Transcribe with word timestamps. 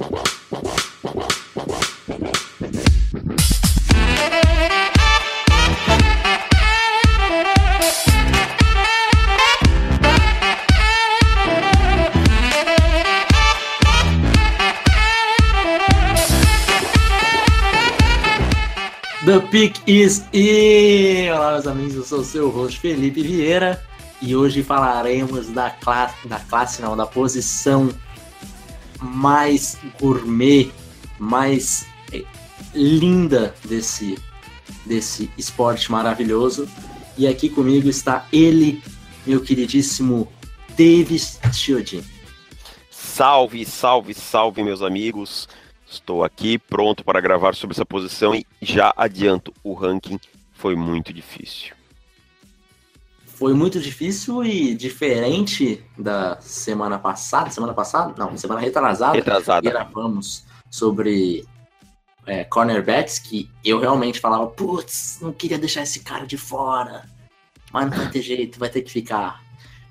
The 0.00 0.06
Pick 19.50 19.82
is 19.86 20.24
in! 20.32 21.30
Olá, 21.30 21.52
meus 21.52 21.66
amigos, 21.66 21.94
eu 21.94 22.04
sou 22.04 22.20
o 22.20 22.24
seu 22.24 22.48
host 22.48 22.80
Felipe 22.80 23.22
Vieira 23.22 23.84
e 24.22 24.34
hoje 24.34 24.62
falaremos 24.62 25.48
da 25.48 25.68
classe, 25.68 26.26
da 26.26 26.40
classe 26.40 26.80
não, 26.80 26.96
da 26.96 27.04
posição 27.04 27.90
mais 29.00 29.78
gourmet, 30.00 30.70
mais 31.18 31.86
eh, 32.12 32.24
linda 32.74 33.54
desse, 33.64 34.18
desse 34.86 35.30
esporte 35.36 35.90
maravilhoso. 35.90 36.68
E 37.16 37.26
aqui 37.26 37.48
comigo 37.48 37.88
está 37.88 38.26
ele, 38.32 38.82
meu 39.26 39.40
queridíssimo 39.40 40.28
Davis 40.70 41.38
Chiodin. 41.52 42.02
Salve, 42.90 43.64
salve, 43.66 44.14
salve, 44.14 44.62
meus 44.62 44.80
amigos. 44.82 45.48
Estou 45.90 46.22
aqui 46.22 46.56
pronto 46.56 47.04
para 47.04 47.20
gravar 47.20 47.54
sobre 47.54 47.74
essa 47.74 47.84
posição 47.84 48.34
e 48.34 48.46
já 48.62 48.94
adianto, 48.96 49.52
o 49.62 49.74
ranking 49.74 50.18
foi 50.54 50.76
muito 50.76 51.12
difícil. 51.12 51.79
Foi 53.40 53.54
muito 53.54 53.80
difícil 53.80 54.44
e 54.44 54.74
diferente 54.74 55.82
da 55.96 56.38
semana 56.42 56.98
passada. 56.98 57.48
Semana 57.48 57.72
passada? 57.72 58.12
Não, 58.18 58.36
semana 58.36 58.60
retrasada. 58.60 59.14
Retrasada. 59.14 59.70
Gravamos 59.70 60.44
sobre 60.70 61.46
é, 62.26 62.44
cornerbacks 62.44 63.18
que 63.18 63.48
eu 63.64 63.80
realmente 63.80 64.20
falava, 64.20 64.46
putz, 64.46 65.20
não 65.22 65.32
queria 65.32 65.58
deixar 65.58 65.84
esse 65.84 66.00
cara 66.00 66.26
de 66.26 66.36
fora. 66.36 67.06
Mas 67.72 67.88
não 67.90 67.96
vai 67.96 68.10
ter 68.10 68.20
jeito, 68.20 68.58
vai 68.58 68.68
ter 68.68 68.82
que 68.82 68.92
ficar. 68.92 69.42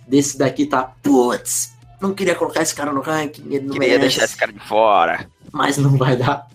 Desse 0.07 0.37
daqui 0.37 0.67
tá, 0.67 0.83
putz, 1.01 1.73
não 1.99 2.13
queria 2.13 2.35
colocar 2.35 2.61
esse 2.61 2.75
cara 2.75 2.93
no 2.93 3.01
ranking. 3.01 3.47
Ele 3.47 3.65
não 3.65 3.73
Queria 3.73 3.97
merece 3.97 3.99
deixar 4.01 4.25
esse 4.25 4.37
cara 4.37 4.53
de 4.53 4.59
fora. 4.59 5.27
mas 5.51 5.75
não 5.75 5.97
vai 5.97 6.15
dar. 6.15 6.47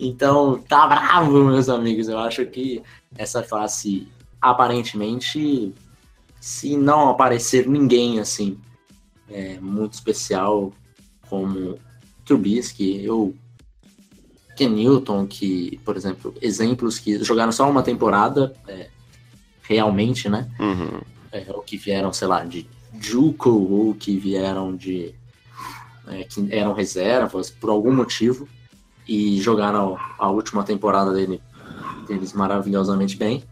Então, 0.00 0.58
tá 0.66 0.86
bravo, 0.86 1.44
meus 1.44 1.68
amigos. 1.68 2.08
Eu 2.08 2.18
acho 2.18 2.46
que 2.46 2.82
essa 3.18 3.42
classe, 3.42 4.08
aparentemente, 4.40 5.74
se 6.40 6.76
não 6.76 7.08
aparecer 7.08 7.66
ninguém 7.68 8.20
assim, 8.20 8.58
é, 9.28 9.58
muito 9.60 9.94
especial 9.94 10.72
como 11.28 11.78
Trubisky, 12.24 13.04
eu. 13.04 13.34
Ken 14.56 14.70
Newton, 14.70 15.24
que, 15.24 15.78
por 15.84 15.96
exemplo, 15.96 16.34
exemplos 16.42 16.98
que 16.98 17.22
jogaram 17.22 17.52
só 17.52 17.70
uma 17.70 17.82
temporada, 17.82 18.52
é, 18.66 18.88
realmente, 19.62 20.28
né? 20.28 20.50
Uhum. 20.58 21.00
é, 21.30 21.46
ou 21.50 21.62
que 21.62 21.76
vieram, 21.76 22.12
sei 22.12 22.26
lá, 22.26 22.44
de 22.44 22.68
Juco, 23.00 23.50
ou 23.50 23.94
que 23.94 24.16
vieram 24.16 24.74
de. 24.74 25.14
é, 26.08 26.24
que 26.24 26.48
eram 26.50 26.72
reservas 26.72 27.50
por 27.50 27.70
algum 27.70 27.94
motivo 27.94 28.48
e 29.06 29.40
jogaram 29.40 29.96
a 30.18 30.28
última 30.28 30.64
temporada 30.64 31.12
dele, 31.12 31.40
deles 32.06 32.32
maravilhosamente 32.32 33.16
bem. 33.16 33.44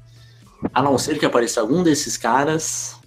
A 0.72 0.82
não 0.82 0.96
ser 0.98 1.18
que 1.18 1.26
apareça 1.26 1.60
algum 1.60 1.82
desses 1.82 2.16
caras, 2.16 2.98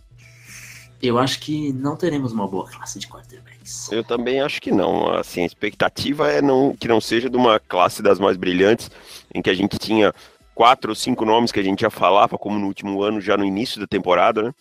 eu 1.01 1.17
acho 1.17 1.39
que 1.39 1.71
não 1.73 1.95
teremos 1.95 2.31
uma 2.31 2.47
boa 2.47 2.69
classe 2.69 2.99
de 2.99 3.07
quarterbacks. 3.07 3.91
Eu 3.91 4.03
também 4.03 4.41
acho 4.41 4.61
que 4.61 4.71
não. 4.71 5.11
Assim, 5.13 5.43
a 5.43 5.45
expectativa 5.45 6.29
é 6.29 6.41
não, 6.41 6.75
que 6.75 6.87
não 6.87 6.99
seja 6.99 7.29
de 7.29 7.37
uma 7.37 7.59
classe 7.59 8.01
das 8.01 8.19
mais 8.19 8.35
brilhantes, 8.35 8.91
em 9.33 9.41
que 9.41 9.49
a 9.49 9.53
gente 9.53 9.77
tinha 9.77 10.13
quatro 10.53 10.91
ou 10.91 10.95
cinco 10.95 11.23
nomes 11.23 11.51
que 11.51 11.59
a 11.59 11.63
gente 11.63 11.81
já 11.81 11.89
falava, 11.89 12.37
como 12.37 12.59
no 12.59 12.67
último 12.67 13.01
ano, 13.01 13.21
já 13.21 13.37
no 13.37 13.45
início 13.45 13.79
da 13.79 13.87
temporada, 13.87 14.43
né? 14.43 14.53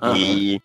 Aham. 0.00 0.16
E, 0.16 0.62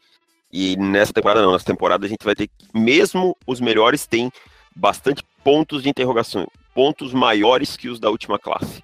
e 0.51 0.75
nessa 0.77 1.11
temporada 1.11 1.41
não, 1.41 1.53
nessa 1.53 1.65
temporada 1.65 2.05
a 2.05 2.09
gente 2.09 2.23
vai 2.23 2.35
ter, 2.35 2.49
mesmo 2.73 3.35
os 3.47 3.59
melhores 3.59 4.05
têm 4.05 4.31
bastante 4.75 5.23
pontos 5.43 5.81
de 5.81 5.89
interrogação, 5.89 6.47
pontos 6.75 7.13
maiores 7.13 7.75
que 7.75 7.89
os 7.89 7.99
da 7.99 8.11
última 8.11 8.37
classe. 8.37 8.83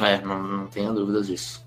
É, 0.00 0.20
não, 0.20 0.42
não 0.42 0.66
tenho 0.66 0.92
dúvidas 0.92 1.26
disso. 1.26 1.64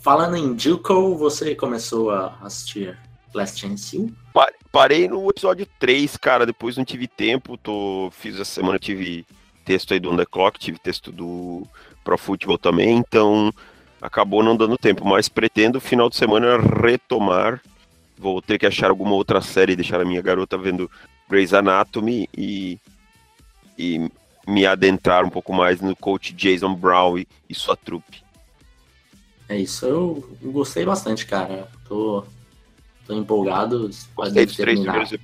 Falando 0.00 0.36
em 0.36 0.58
Juco, 0.58 1.16
você 1.16 1.54
começou 1.54 2.10
a 2.10 2.36
assistir 2.42 2.98
Last 3.32 3.58
Chance 3.60 3.96
U? 3.98 4.12
Pa- 4.32 4.52
Parei 4.70 5.06
no 5.08 5.30
episódio 5.30 5.66
3, 5.78 6.16
cara, 6.16 6.44
depois 6.44 6.76
não 6.76 6.84
tive 6.84 7.06
tempo, 7.06 7.56
tô, 7.56 8.10
fiz 8.12 8.34
essa 8.34 8.44
semana, 8.44 8.76
tive 8.78 9.24
texto 9.64 9.94
aí 9.94 10.00
do 10.00 10.10
On 10.10 10.16
The 10.16 10.26
Clock, 10.26 10.58
tive 10.58 10.78
texto 10.80 11.12
do 11.12 11.64
Pro 12.02 12.18
Football 12.18 12.58
também, 12.58 12.96
então 12.98 13.54
acabou 14.02 14.42
não 14.42 14.56
dando 14.56 14.76
tempo, 14.76 15.06
mas 15.06 15.28
pretendo 15.28 15.80
final 15.80 16.10
de 16.10 16.16
semana 16.16 16.58
retomar, 16.58 17.62
vou 18.18 18.42
ter 18.42 18.58
que 18.58 18.66
achar 18.66 18.90
alguma 18.90 19.12
outra 19.14 19.40
série 19.40 19.76
deixar 19.76 20.00
a 20.00 20.04
minha 20.04 20.20
garota 20.20 20.58
vendo 20.58 20.90
Grey's 21.30 21.54
Anatomy 21.54 22.28
e, 22.36 22.78
e 23.78 24.10
me 24.46 24.66
adentrar 24.66 25.24
um 25.24 25.30
pouco 25.30 25.52
mais 25.52 25.80
no 25.80 25.96
coach 25.96 26.32
Jason 26.32 26.74
Brown 26.74 27.18
e, 27.18 27.26
e 27.48 27.54
sua 27.54 27.76
trupe. 27.76 28.22
É 29.48 29.56
isso, 29.56 29.86
eu 29.86 30.24
gostei 30.42 30.84
bastante, 30.84 31.26
cara. 31.26 31.68
Tô, 31.86 32.24
tô 33.06 33.14
empolgado. 33.14 33.90
Gostei 34.14 34.46
dos 34.46 34.56
três 34.56 34.80
primeiros, 34.80 35.14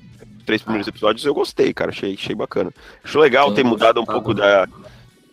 três 0.44 0.62
primeiros 0.62 0.88
episódios, 0.88 1.24
eu 1.24 1.34
gostei, 1.34 1.72
cara. 1.72 1.90
Achei, 1.90 2.14
achei 2.14 2.34
bacana. 2.34 2.72
Acho 3.02 3.18
legal 3.18 3.48
Sim, 3.48 3.54
ter 3.54 3.64
mudado 3.64 4.00
um 4.00 4.04
tá 4.04 4.12
pouco 4.12 4.34
da. 4.34 4.68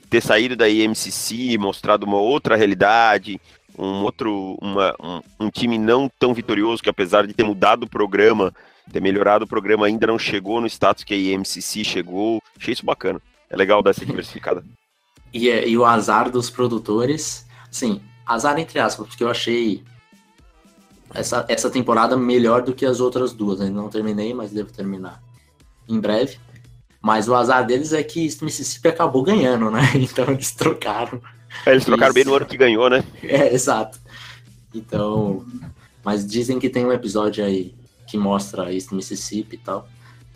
ter 0.09 0.21
saído 0.21 0.55
da 0.55 0.69
IMCC, 0.69 1.57
mostrado 1.57 2.05
uma 2.05 2.17
outra 2.17 2.55
realidade, 2.55 3.41
um 3.77 4.03
outro. 4.03 4.57
Uma, 4.61 4.95
um, 5.01 5.45
um 5.45 5.49
time 5.49 5.77
não 5.77 6.09
tão 6.17 6.33
vitorioso, 6.33 6.81
que 6.81 6.89
apesar 6.89 7.27
de 7.27 7.33
ter 7.33 7.43
mudado 7.43 7.83
o 7.83 7.89
programa, 7.89 8.53
ter 8.91 9.01
melhorado 9.01 9.43
o 9.43 9.47
programa, 9.47 9.85
ainda 9.85 10.07
não 10.07 10.17
chegou 10.17 10.61
no 10.61 10.67
status 10.67 11.03
que 11.03 11.13
a 11.13 11.17
IMCC 11.17 11.83
chegou. 11.83 12.41
Achei 12.57 12.73
isso 12.73 12.85
bacana. 12.85 13.21
É 13.49 13.55
legal 13.55 13.81
dar 13.81 13.91
essa 13.91 14.05
diversificada. 14.05 14.63
E, 15.33 15.49
é- 15.49 15.67
e 15.67 15.77
o 15.77 15.85
azar 15.85 16.29
dos 16.29 16.49
produtores, 16.49 17.45
sim, 17.71 18.01
azar 18.25 18.57
entre 18.59 18.79
aspas, 18.79 19.07
porque 19.07 19.23
eu 19.23 19.29
achei 19.29 19.83
essa, 21.13 21.45
essa 21.47 21.69
temporada 21.69 22.17
melhor 22.17 22.61
do 22.61 22.73
que 22.73 22.85
as 22.85 22.99
outras 22.99 23.33
duas. 23.33 23.61
Ainda 23.61 23.79
não 23.81 23.89
terminei, 23.89 24.33
mas 24.33 24.51
devo 24.51 24.71
terminar 24.71 25.21
em 25.87 25.99
breve. 25.99 26.37
Mas 27.01 27.27
o 27.29 27.35
azar 27.35 27.65
deles 27.65 27.93
é 27.93 28.03
que 28.03 28.27
Mississippi 28.41 28.89
acabou 28.89 29.23
ganhando, 29.23 29.71
né? 29.71 29.81
Então 29.95 30.25
eles 30.31 30.51
trocaram. 30.51 31.21
É, 31.65 31.71
Eles 31.71 31.85
trocaram 31.85 32.13
bem 32.13 32.21
Isso. 32.21 32.29
no 32.29 32.35
ano 32.35 32.45
que 32.45 32.57
ganhou, 32.57 32.89
né? 32.89 33.03
É, 33.23 33.53
exato. 33.53 33.99
Então, 34.73 35.45
mas 36.03 36.27
dizem 36.27 36.59
que 36.59 36.69
tem 36.69 36.85
um 36.85 36.91
episódio 36.91 37.43
aí 37.43 37.73
que 38.05 38.17
mostra 38.17 38.73
East 38.73 38.91
Mississippi 38.91 39.55
e 39.55 39.59
tal. 39.59 39.87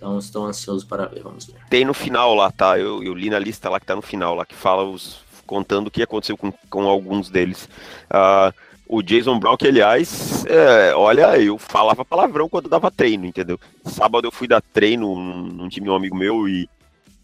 Então 0.02 0.18
estou 0.18 0.46
ansioso 0.48 0.88
para 0.88 1.06
ver, 1.06 1.22
vamos 1.22 1.46
ver. 1.46 1.58
Tem 1.70 1.86
no 1.86 1.94
final 1.94 2.34
lá, 2.34 2.52
tá? 2.52 2.80
Eu, 2.80 3.04
eu 3.04 3.14
li 3.14 3.30
na 3.30 3.38
lista 3.38 3.70
lá 3.70 3.80
que 3.80 3.86
tá 3.86 3.96
no 3.96 4.02
final, 4.02 4.34
lá 4.34 4.44
que 4.48 4.56
fala 4.56 4.84
os. 4.84 5.20
contando 5.46 5.88
o 5.88 5.92
que 5.92 6.02
aconteceu 6.02 6.36
com, 6.36 6.52
com 6.72 6.88
alguns 6.88 7.30
deles. 7.30 7.70
Ah, 8.10 8.52
o 8.88 9.04
Jason 9.04 9.38
Brown, 9.38 9.56
que 9.56 9.68
aliás, 9.68 10.44
é, 10.48 10.96
olha, 10.96 11.38
eu 11.40 11.60
falava 11.60 12.04
palavrão 12.04 12.50
quando 12.50 12.68
dava 12.68 12.90
treino, 12.90 13.26
entendeu? 13.28 13.60
Sábado 13.86 14.26
eu 14.28 14.32
fui 14.32 14.48
dar 14.48 14.60
treino 14.74 15.14
num, 15.16 15.44
num 15.44 15.70
time 15.70 15.86
de 15.86 15.92
um 15.92 15.96
amigo 15.96 16.16
meu 16.18 16.50
e 16.50 16.68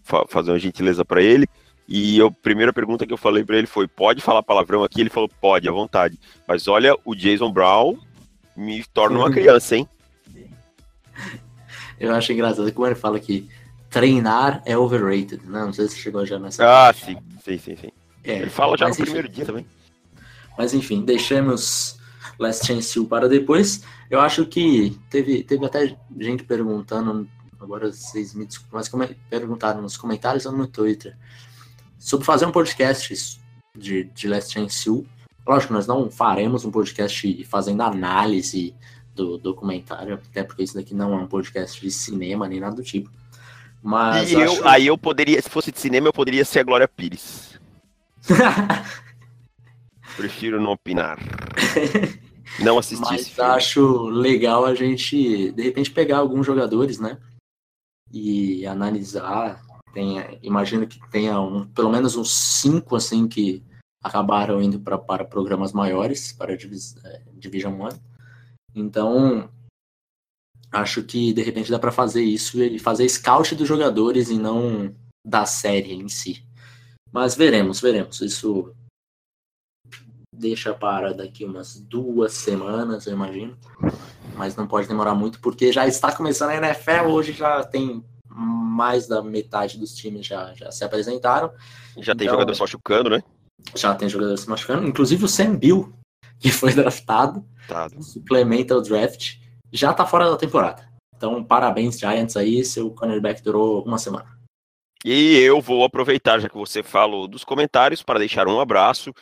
fa- 0.04 0.26
fazer 0.30 0.52
uma 0.52 0.60
gentileza 0.60 1.04
pra 1.04 1.20
ele. 1.22 1.48
E 1.88 2.20
eu- 2.20 2.28
a 2.28 2.32
primeira 2.32 2.72
pergunta 2.72 3.08
que 3.08 3.12
eu 3.14 3.18
falei 3.18 3.44
pra 3.44 3.58
ele 3.58 3.66
foi: 3.66 3.88
pode 3.88 4.22
falar 4.22 4.44
palavrão 4.44 4.84
aqui? 4.84 5.02
Ele 5.02 5.10
falou: 5.10 5.30
pode, 5.42 5.68
à 5.68 5.72
vontade. 5.72 6.20
Mas 6.48 6.68
olha, 6.68 6.96
o 7.04 7.16
Jason 7.16 7.52
Brown 7.52 7.98
me 8.56 8.84
torna 8.94 9.18
uma 9.18 9.32
criança, 9.34 9.76
hein? 9.78 9.90
Eu 12.00 12.13
acho 12.13 12.31
engraçado 12.31 12.72
como 12.74 12.88
ele 12.88 12.96
fala 12.96 13.19
que 13.19 13.50
treinar 13.90 14.62
é 14.66 14.78
overrated. 14.78 15.42
Não, 15.45 15.68
não 15.68 15.74
sei 15.74 15.88
se 15.88 15.98
chegou 15.98 16.25
já 16.25 16.38
nessa. 16.38 16.63
Ah, 16.63 16.94
parte. 16.94 17.06
sim, 17.06 17.18
sim, 17.44 17.57
sim, 17.57 17.75
sim. 17.75 17.92
É, 18.24 18.39
Ele 18.39 18.50
fala 18.50 18.77
já 18.77 18.86
no 18.86 18.92
enfim. 18.92 19.04
primeiro 19.04 19.30
dia 19.30 19.45
também. 19.45 19.66
Mas 20.57 20.74
enfim, 20.74 21.04
deixemos 21.04 21.98
Last 22.38 22.66
Chance 22.66 23.00
U 23.00 23.06
para 23.06 23.30
depois. 23.30 23.83
Eu 24.10 24.19
acho 24.19 24.45
que 24.45 24.98
teve, 25.10 25.44
teve 25.44 25.66
até 25.66 25.95
gente 26.19 26.44
perguntando, 26.44 27.27
agora 27.60 27.92
vocês 27.92 28.33
me 28.33 28.45
desculpem, 28.45 28.77
mas 28.77 28.89
como 28.89 29.07
perguntaram 29.30 29.81
nos 29.81 29.98
comentários 29.98 30.45
ou 30.45 30.51
no 30.51 30.68
Twitter, 30.68 31.16
sobre 31.98 32.25
fazer 32.25 32.45
um 32.45 32.51
podcast 32.51 33.39
de, 33.75 34.06
de 34.06 34.27
Last 34.27 34.54
Chance 34.54 34.89
U. 34.89 35.06
Lógico, 35.48 35.74
nós 35.74 35.88
não 35.88 36.10
faremos 36.12 36.66
um 36.66 36.72
podcast 36.72 37.44
fazendo 37.45 37.81
análise 37.81 38.75
do 39.18 39.38
documentário, 39.38 40.14
até 40.14 40.44
porque 40.44 40.64
isso 40.64 40.75
daqui 40.75 40.94
não 40.94 41.14
é 41.14 41.18
um 41.18 41.28
podcast 41.28 41.81
de 41.81 41.92
cinema 41.92 42.48
nem 42.48 42.60
nada 42.60 42.75
do 42.75 42.84
tipo. 42.84 43.10
Mas 43.84 44.31
eu, 44.31 44.42
acho- 44.42 44.68
aí 44.68 44.88
eu 44.88 44.98
poderia, 44.98 45.42
se 45.42 45.50
fosse 45.50 45.72
de 45.72 45.80
cinema, 45.80 46.08
eu 46.08 46.14
poderia 46.14 46.46
ser 46.46 46.60
a 46.60 46.64
Glória 46.64 46.88
Pires. 46.88 47.60
Prefiro 50.16 50.60
não 50.62 50.72
opinar. 50.72 51.19
Não 52.60 52.80
assisti 52.80 53.04
Mas 53.04 53.38
acho 53.40 54.06
legal 54.08 54.66
a 54.66 54.74
gente, 54.74 55.52
de 55.52 55.62
repente, 55.62 55.92
pegar 55.92 56.18
alguns 56.18 56.46
jogadores, 56.46 57.00
né? 57.00 57.18
e 58.12 58.66
analisar. 58.66 59.62
Tem, 59.94 60.40
imagino 60.44 60.86
que 60.86 61.00
tenha 61.10 61.40
um, 61.40 61.66
pelo 61.68 61.90
menos 61.90 62.16
uns 62.16 62.34
cinco 62.34 62.96
assim 62.96 63.28
que 63.28 63.63
acabaram 64.04 64.62
indo 64.62 64.80
pra, 64.80 64.98
para 64.98 65.25
programas 65.25 65.74
maiores, 65.74 66.31
para 66.31 66.54
é, 66.54 67.22
Division 67.34 67.80
One. 67.80 68.00
Então, 68.79 69.50
acho 70.71 71.03
que 71.03 71.33
de 71.33 71.41
repente 71.41 71.71
dá 71.71 71.79
para 71.79 71.91
fazer 71.91 72.24
isso 72.24 72.62
e 72.62 72.77
fazer 72.79 73.07
scout 73.09 73.56
dos 73.56 73.68
jogadores 73.68 74.29
e 74.29 74.38
não 74.38 74.95
da 75.25 75.45
série 75.45 75.94
em 75.94 76.07
si. 76.07 76.45
Mas 77.12 77.35
veremos, 77.35 77.79
veremos. 77.81 78.21
Isso 78.21 78.74
deixa 80.33 80.74
para 80.74 81.13
daqui 81.13 81.44
umas 81.44 81.79
duas 81.79 82.33
semanas, 82.33 83.07
eu 83.07 83.13
imagino. 83.13 83.57
Mas 84.35 84.56
não 84.56 84.68
pode 84.68 84.88
demorar 84.88 85.15
muito, 85.15 85.39
porque 85.39 85.71
já 85.71 85.88
está 85.88 86.15
começando 86.15 86.51
a 86.51 86.56
NFL, 86.57 87.07
hoje 87.09 87.33
já 87.33 87.63
tem 87.63 88.03
mais 88.29 89.07
da 89.07 89.24
metade 89.24 89.79
dos 89.79 89.95
times 89.95 90.25
já, 90.25 90.53
já 90.53 90.71
se 90.71 90.83
apresentaram. 90.83 91.51
Já 91.97 92.13
então, 92.13 92.18
tem 92.18 92.29
jogador 92.29 92.53
se 92.53 92.62
machucando, 92.62 93.09
né? 93.09 93.24
Já 93.75 93.95
tem 93.95 94.07
jogador 94.07 94.38
se 94.38 94.47
machucando, 94.47 94.88
inclusive 94.88 95.25
o 95.25 95.27
Sam 95.27 95.56
Bill, 95.56 95.91
que 96.39 96.51
foi 96.51 96.74
draftado, 96.74 97.45
tá. 97.68 97.89
suplementa 98.01 98.75
o 98.75 98.81
draft, 98.81 99.36
já 99.72 99.92
está 99.92 100.06
fora 100.06 100.30
da 100.30 100.38
temporada. 100.38 100.88
Então, 101.16 101.44
parabéns, 101.44 102.00
Giants, 102.00 102.38
aí, 102.38 102.63
seu 102.63 102.92
cornerback 102.92 103.42
durou 103.42 103.84
uma 103.84 103.98
semana. 103.98 104.38
E 105.04 105.38
eu 105.38 105.62
vou 105.62 105.84
aproveitar, 105.84 106.39
já 106.39 106.50
que 106.50 106.57
você 106.57 106.84
falou 106.84 107.28
dos 107.28 107.44
comentários, 107.44 108.04
para 108.04 108.19
deixar 108.19 108.48
um 108.48 108.60
abraço 108.60 109.13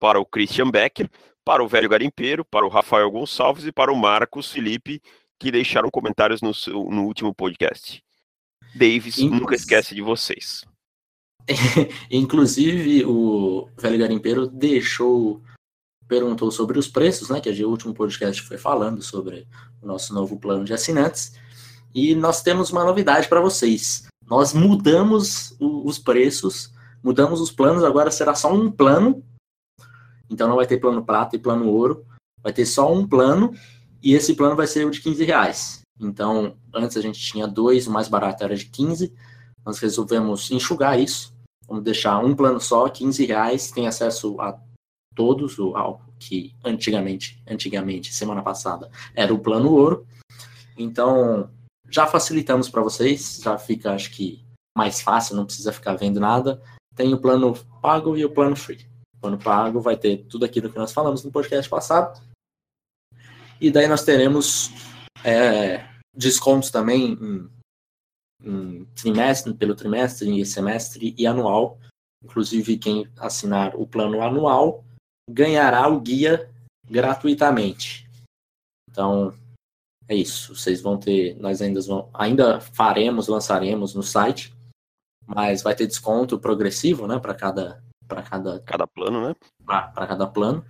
para 0.00 0.18
o 0.18 0.26
Christian 0.26 0.70
Becker, 0.70 1.10
para 1.44 1.62
o 1.62 1.68
Velho 1.68 1.88
Garimpeiro, 1.88 2.44
para 2.44 2.64
o 2.64 2.68
Rafael 2.68 3.10
Gonçalves 3.10 3.66
e 3.66 3.72
para 3.72 3.92
o 3.92 3.96
Marcos 3.96 4.50
Felipe, 4.50 5.00
que 5.38 5.50
deixaram 5.50 5.90
comentários 5.90 6.40
no, 6.40 6.52
no 6.90 7.04
último 7.04 7.34
podcast. 7.34 8.02
Davis 8.74 9.18
Inclusive... 9.18 9.40
nunca 9.40 9.54
esquece 9.54 9.94
de 9.94 10.00
vocês. 10.00 10.64
Inclusive, 12.10 13.04
o 13.04 13.68
Velho 13.78 13.98
Garimpeiro 13.98 14.46
deixou. 14.46 15.42
Perguntou 16.12 16.50
sobre 16.50 16.78
os 16.78 16.88
preços, 16.88 17.30
né? 17.30 17.40
Que 17.40 17.48
a 17.48 17.52
gente, 17.52 17.64
o 17.64 17.70
último 17.70 17.94
podcast 17.94 18.42
foi 18.42 18.58
falando 18.58 19.00
sobre 19.00 19.46
o 19.80 19.86
nosso 19.86 20.12
novo 20.12 20.38
plano 20.38 20.64
de 20.64 20.74
assinantes. 20.74 21.32
E 21.94 22.14
nós 22.14 22.42
temos 22.42 22.70
uma 22.70 22.84
novidade 22.84 23.28
para 23.28 23.40
vocês. 23.40 24.06
Nós 24.26 24.52
mudamos 24.52 25.54
o, 25.58 25.88
os 25.88 25.98
preços, 25.98 26.70
mudamos 27.02 27.40
os 27.40 27.50
planos, 27.50 27.84
agora 27.84 28.10
será 28.10 28.34
só 28.34 28.52
um 28.52 28.70
plano 28.70 29.22
então 30.32 30.48
não 30.48 30.56
vai 30.56 30.66
ter 30.66 30.78
plano 30.78 31.04
prata 31.04 31.36
e 31.36 31.38
plano 31.38 31.68
ouro, 31.68 32.06
vai 32.42 32.52
ter 32.52 32.64
só 32.64 32.90
um 32.90 33.06
plano 33.06 33.52
e 34.02 34.14
esse 34.14 34.34
plano 34.34 34.56
vai 34.56 34.66
ser 34.66 34.86
o 34.86 34.90
de 34.90 35.00
15 35.00 35.24
reais. 35.24 35.82
Então, 36.00 36.56
antes 36.74 36.96
a 36.96 37.02
gente 37.02 37.20
tinha 37.20 37.46
dois, 37.46 37.86
o 37.86 37.90
mais 37.90 38.08
barato 38.08 38.42
era 38.42 38.56
de 38.56 38.64
15. 38.64 39.12
Nós 39.64 39.78
resolvemos 39.78 40.50
enxugar 40.50 40.98
isso. 40.98 41.32
Vamos 41.68 41.84
deixar 41.84 42.18
um 42.18 42.34
plano 42.34 42.60
só, 42.60 42.88
15 42.88 43.24
reais, 43.26 43.70
tem 43.70 43.86
acesso 43.86 44.40
a 44.40 44.58
todos, 45.14 45.58
ao 45.58 46.02
que 46.18 46.54
antigamente, 46.64 47.42
antigamente, 47.46 48.14
semana 48.14 48.42
passada, 48.42 48.90
era 49.14 49.32
o 49.32 49.38
plano 49.38 49.72
ouro. 49.72 50.06
Então, 50.76 51.50
já 51.88 52.06
facilitamos 52.06 52.68
para 52.68 52.82
vocês, 52.82 53.40
já 53.42 53.58
fica, 53.58 53.92
acho 53.92 54.10
que, 54.10 54.42
mais 54.76 55.00
fácil, 55.00 55.36
não 55.36 55.44
precisa 55.44 55.72
ficar 55.72 55.94
vendo 55.94 56.20
nada. 56.20 56.62
Tem 56.94 57.12
o 57.12 57.20
plano 57.20 57.54
pago 57.80 58.16
e 58.16 58.24
o 58.24 58.30
plano 58.30 58.56
free. 58.56 58.86
Plano 59.20 59.38
pago 59.38 59.80
vai 59.80 59.96
ter 59.96 60.24
tudo 60.24 60.44
aquilo 60.44 60.70
que 60.70 60.78
nós 60.78 60.92
falamos 60.92 61.22
no 61.22 61.30
podcast 61.30 61.68
passado. 61.68 62.20
E 63.60 63.70
daí 63.70 63.86
nós 63.86 64.04
teremos 64.04 64.70
é, 65.24 65.86
descontos 66.14 66.70
também 66.70 67.12
em, 67.12 67.50
em 68.42 68.84
trimestre, 68.96 69.54
pelo 69.54 69.74
trimestre, 69.74 70.28
em 70.28 70.44
semestre 70.44 71.14
e 71.16 71.26
anual. 71.26 71.78
Inclusive, 72.24 72.78
quem 72.78 73.08
assinar 73.18 73.74
o 73.76 73.86
plano 73.86 74.22
anual 74.22 74.84
ganhará 75.32 75.88
o 75.88 76.00
guia 76.00 76.50
gratuitamente. 76.88 78.08
Então, 78.90 79.34
é 80.08 80.14
isso. 80.14 80.54
Vocês 80.54 80.80
vão 80.80 80.98
ter, 80.98 81.36
nós 81.36 81.62
ainda, 81.62 81.80
vão, 81.80 82.10
ainda 82.12 82.60
faremos, 82.60 83.28
lançaremos 83.28 83.94
no 83.94 84.02
site, 84.02 84.54
mas 85.26 85.62
vai 85.62 85.74
ter 85.74 85.86
desconto 85.86 86.38
progressivo, 86.38 87.06
né, 87.06 87.18
para 87.18 87.34
cada 87.34 87.82
para 88.06 88.22
cada 88.22 88.60
cada 88.60 88.86
plano, 88.86 89.28
né? 89.28 89.34
Para 89.64 90.06
cada 90.06 90.26
plano. 90.26 90.64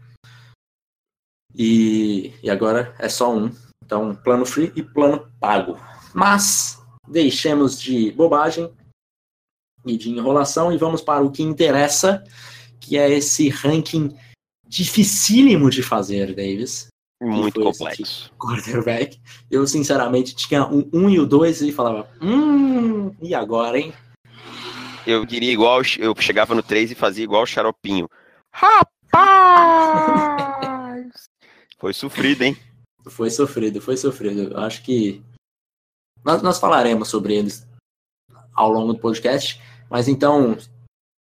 E, 1.55 2.32
e 2.43 2.49
agora 2.49 2.94
é 2.99 3.09
só 3.09 3.35
um. 3.35 3.50
Então, 3.85 4.14
plano 4.14 4.47
free 4.47 4.73
e 4.76 4.82
plano 4.82 5.31
pago. 5.41 5.76
Mas 6.14 6.81
deixemos 7.09 7.81
de 7.81 8.12
bobagem 8.12 8.73
e 9.85 9.97
de 9.97 10.09
enrolação 10.11 10.73
e 10.73 10.79
vamos 10.79 11.03
para 11.03 11.23
o 11.23 11.32
que 11.32 11.43
interessa, 11.43 12.23
que 12.81 12.97
é 12.97 13.11
esse 13.11 13.49
ranking 13.49 14.17
dificílimo 14.72 15.69
de 15.69 15.82
fazer, 15.82 16.34
Davis. 16.34 16.88
Muito 17.20 17.60
complexo. 17.60 18.32
Quarterback. 18.40 19.20
Eu, 19.50 19.66
sinceramente, 19.66 20.34
tinha 20.34 20.66
um 20.66 20.88
1 20.92 20.98
um 20.98 21.10
e 21.10 21.20
o 21.20 21.26
2 21.26 21.60
e 21.60 21.70
falava, 21.70 22.08
hum, 22.22 23.14
e 23.20 23.34
agora, 23.34 23.78
hein? 23.78 23.92
Eu 25.06 25.26
diria 25.26 25.52
igual, 25.52 25.82
eu 25.98 26.14
chegava 26.19 26.54
no 26.54 26.62
3 26.62 26.92
e 26.92 26.94
fazia 26.94 27.22
igual 27.22 27.42
o 27.42 27.46
xaropinho. 27.46 28.08
Rapaz! 28.50 28.88
foi 31.78 31.92
sofrido, 31.92 32.42
hein? 32.42 32.56
Foi 33.08 33.30
sofrido, 33.30 33.80
foi 33.80 33.98
sofrido. 33.98 34.54
Eu 34.54 34.60
acho 34.60 34.82
que 34.82 35.22
nós, 36.25 36.40
nós 36.40 36.58
falaremos 36.58 37.08
sobre 37.08 37.34
eles 37.34 37.68
ao 38.54 38.70
longo 38.70 38.94
do 38.94 38.98
podcast, 38.98 39.60
mas 39.90 40.08
então 40.08 40.56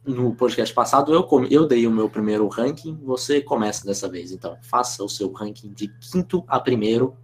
no 0.05 0.35
podcast 0.35 0.73
passado 0.73 1.13
eu, 1.13 1.27
eu 1.49 1.67
dei 1.67 1.87
o 1.87 1.91
meu 1.91 2.09
primeiro 2.09 2.47
ranking, 2.47 2.97
você 3.03 3.41
começa 3.41 3.85
dessa 3.85 4.09
vez. 4.09 4.31
Então, 4.31 4.57
faça 4.61 5.03
o 5.03 5.09
seu 5.09 5.31
ranking 5.31 5.71
de 5.73 5.87
quinto 5.99 6.43
a 6.47 6.59
primeiro 6.59 7.17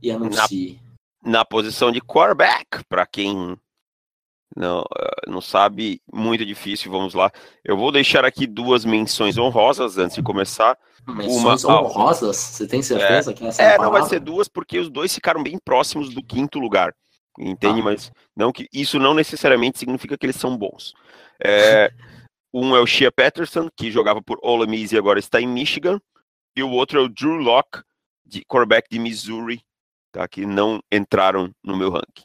e 0.00 0.10
anuncie. 0.10 0.80
Na, 1.22 1.30
na 1.30 1.44
posição 1.44 1.92
de 1.92 2.00
quarterback, 2.00 2.84
para 2.88 3.06
quem 3.06 3.56
não, 4.56 4.80
eh, 4.80 5.30
não 5.30 5.40
sabe, 5.40 6.00
muito 6.12 6.44
difícil, 6.44 6.90
vamos 6.90 7.14
lá. 7.14 7.30
Eu 7.64 7.76
vou 7.76 7.90
deixar 7.90 8.24
aqui 8.24 8.46
duas 8.46 8.84
menções 8.84 9.38
honrosas 9.38 9.98
antes 9.98 10.16
de 10.16 10.22
começar. 10.22 10.78
Menções 11.06 11.64
Uma, 11.64 11.82
honrosas? 11.82 12.36
Você 12.36 12.66
tem 12.66 12.82
certeza 12.82 13.30
é, 13.30 13.34
que 13.34 13.46
essa 13.46 13.62
é, 13.62 13.74
é 13.74 13.78
não 13.78 13.90
vai 13.90 14.02
ser 14.02 14.20
duas 14.20 14.48
porque 14.48 14.78
os 14.78 14.90
dois 14.90 15.14
ficaram 15.14 15.42
bem 15.42 15.58
próximos 15.58 16.14
do 16.14 16.22
quinto 16.22 16.58
lugar. 16.58 16.94
Entende? 17.38 17.80
Ah. 17.80 17.84
Mas 17.84 18.12
não 18.36 18.52
que 18.52 18.68
isso 18.72 18.98
não 18.98 19.14
necessariamente 19.14 19.78
significa 19.78 20.16
que 20.16 20.26
eles 20.26 20.36
são 20.36 20.56
bons. 20.56 20.94
É, 21.42 21.92
um 22.52 22.76
é 22.76 22.80
o 22.80 22.86
Shea 22.86 23.10
Patterson, 23.10 23.68
que 23.76 23.90
jogava 23.90 24.22
por 24.22 24.38
Ole 24.42 24.66
Miss 24.66 24.92
e 24.92 24.98
agora 24.98 25.18
está 25.18 25.40
em 25.40 25.46
Michigan, 25.46 26.00
e 26.56 26.62
o 26.62 26.70
outro 26.70 27.00
é 27.00 27.02
o 27.02 27.08
Drew 27.08 27.36
Locke, 27.36 27.82
de 28.24 28.44
quarterback 28.44 28.88
de 28.90 28.98
Missouri, 28.98 29.62
tá? 30.10 30.26
Que 30.28 30.46
não 30.46 30.80
entraram 30.90 31.50
no 31.62 31.76
meu 31.76 31.90
ranking. 31.90 32.24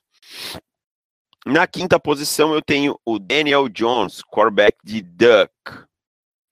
Na 1.46 1.66
quinta 1.66 2.00
posição 2.00 2.54
eu 2.54 2.62
tenho 2.62 3.00
o 3.06 3.18
Daniel 3.18 3.70
Jones, 3.70 4.22
quarterback 4.22 4.78
de 4.84 5.02
Duck. 5.02 5.54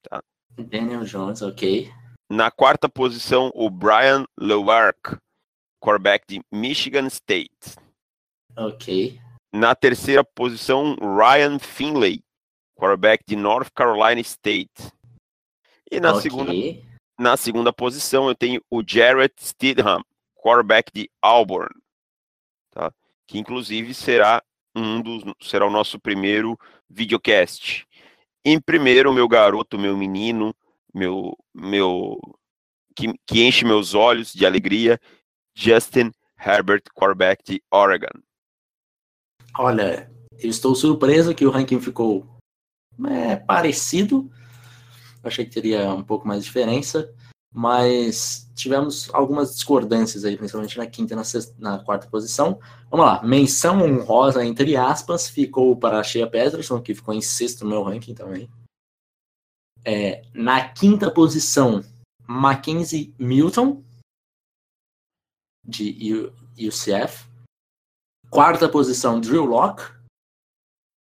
Tá? 0.10 0.24
Daniel 0.58 1.04
Jones, 1.04 1.42
ok. 1.42 1.92
Na 2.30 2.50
quarta 2.50 2.90
posição, 2.90 3.52
o 3.54 3.70
Brian 3.70 4.26
Lewark, 4.40 5.18
quarterback 5.80 6.26
de 6.28 6.42
Michigan 6.52 7.08
State. 7.08 7.76
Ok. 8.58 9.20
Na 9.54 9.74
terceira 9.76 10.24
posição, 10.24 10.96
Ryan 10.96 11.60
Finley, 11.60 12.24
quarterback 12.76 13.24
de 13.26 13.36
North 13.36 13.70
Carolina 13.74 14.20
State. 14.22 14.92
E 15.90 16.00
na, 16.00 16.12
okay. 16.12 16.22
segunda, 16.22 16.54
na 17.18 17.38
segunda 17.38 17.74
posição, 17.74 18.28
eu 18.28 18.36
tenho 18.36 18.62
o 18.70 18.84
Jarrett 18.86 19.36
Stidham, 19.42 20.04
quarterback 20.36 20.92
de 20.94 21.10
Auburn. 21.22 21.70
Tá? 22.72 22.92
Que 23.28 23.40
inclusive 23.40 23.94
será 23.94 24.44
um 24.76 25.02
dos 25.02 25.24
será 25.42 25.66
o 25.66 25.72
nosso 25.72 26.00
primeiro 26.00 26.60
videocast. 26.90 27.86
Em 28.44 28.60
primeiro, 28.60 29.14
meu 29.14 29.28
garoto, 29.28 29.80
meu 29.80 29.96
menino, 29.96 30.54
meu 30.94 31.36
meu 31.54 32.20
que, 32.96 33.14
que 33.26 33.44
enche 33.44 33.66
meus 33.66 33.94
olhos 33.94 34.34
de 34.34 34.46
alegria, 34.46 35.00
Justin 35.56 36.12
Herbert, 36.38 36.84
quarterback 36.94 37.44
de 37.44 37.64
Oregon. 37.72 38.25
Olha, 39.58 40.12
eu 40.38 40.50
estou 40.50 40.76
surpreso 40.76 41.34
que 41.34 41.46
o 41.46 41.52
ranking 41.52 41.80
ficou 41.80 42.28
é, 43.08 43.36
parecido. 43.36 44.30
Achei 45.24 45.46
que 45.46 45.52
teria 45.52 45.94
um 45.94 46.04
pouco 46.04 46.28
mais 46.28 46.42
de 46.42 46.46
diferença 46.46 47.14
mas 47.56 48.52
tivemos 48.54 49.10
algumas 49.14 49.56
discordâncias 49.56 50.26
aí, 50.26 50.36
principalmente 50.36 50.78
na 50.78 50.86
quinta 50.86 51.14
e 51.14 51.16
na, 51.16 51.24
sexta, 51.24 51.56
na 51.58 51.80
quarta 51.80 52.06
posição. 52.06 52.60
Vamos 52.92 53.06
lá, 53.06 53.24
menção 53.24 53.82
honrosa, 53.82 54.46
entre 54.46 54.76
aspas, 54.76 55.30
ficou 55.30 55.74
para 55.78 56.02
a 56.02 56.04
Shea 56.04 56.30
Peterson, 56.30 56.82
que 56.82 56.94
ficou 56.94 57.14
em 57.14 57.22
sexto 57.22 57.64
no 57.64 57.70
meu 57.70 57.82
ranking 57.82 58.14
também. 58.14 58.50
É, 59.86 60.26
na 60.34 60.68
quinta 60.68 61.10
posição, 61.10 61.82
Mackenzie 62.28 63.16
Milton, 63.18 63.82
de 65.64 66.30
UCF. 66.60 67.26
Quarta 68.36 68.68
posição, 68.68 69.22
Drew 69.22 69.46
Locke. 69.46 69.82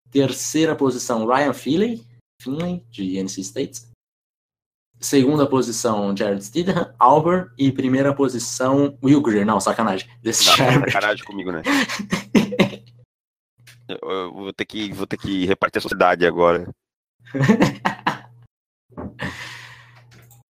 Terceira 0.09 0.75
posição, 0.75 1.27
Ryan 1.27 1.53
Finley, 1.53 2.03
Finley 2.41 2.83
de 2.89 3.19
NC 3.19 3.41
State. 3.41 3.81
Segunda 5.00 5.45
posição, 5.45 6.17
Jared 6.17 6.43
Stidham, 6.43 6.91
Auburn. 6.98 7.48
E 7.55 7.71
primeira 7.71 8.15
posição, 8.15 8.98
Will 9.03 9.21
Greer. 9.21 9.45
Não, 9.45 9.59
sacanagem. 9.59 10.09
Desse 10.24 10.43
Não, 10.48 10.55
sacanagem 10.55 11.24
comigo, 11.24 11.51
né? 11.51 11.62
eu 13.88 14.33
vou 14.33 14.51
ter 14.51 14.65
que, 14.65 14.91
vou 14.91 15.05
ter 15.05 15.17
que 15.17 15.45
repartir 15.45 15.77
a 15.77 15.81
sociedade 15.83 16.25
agora. 16.25 16.67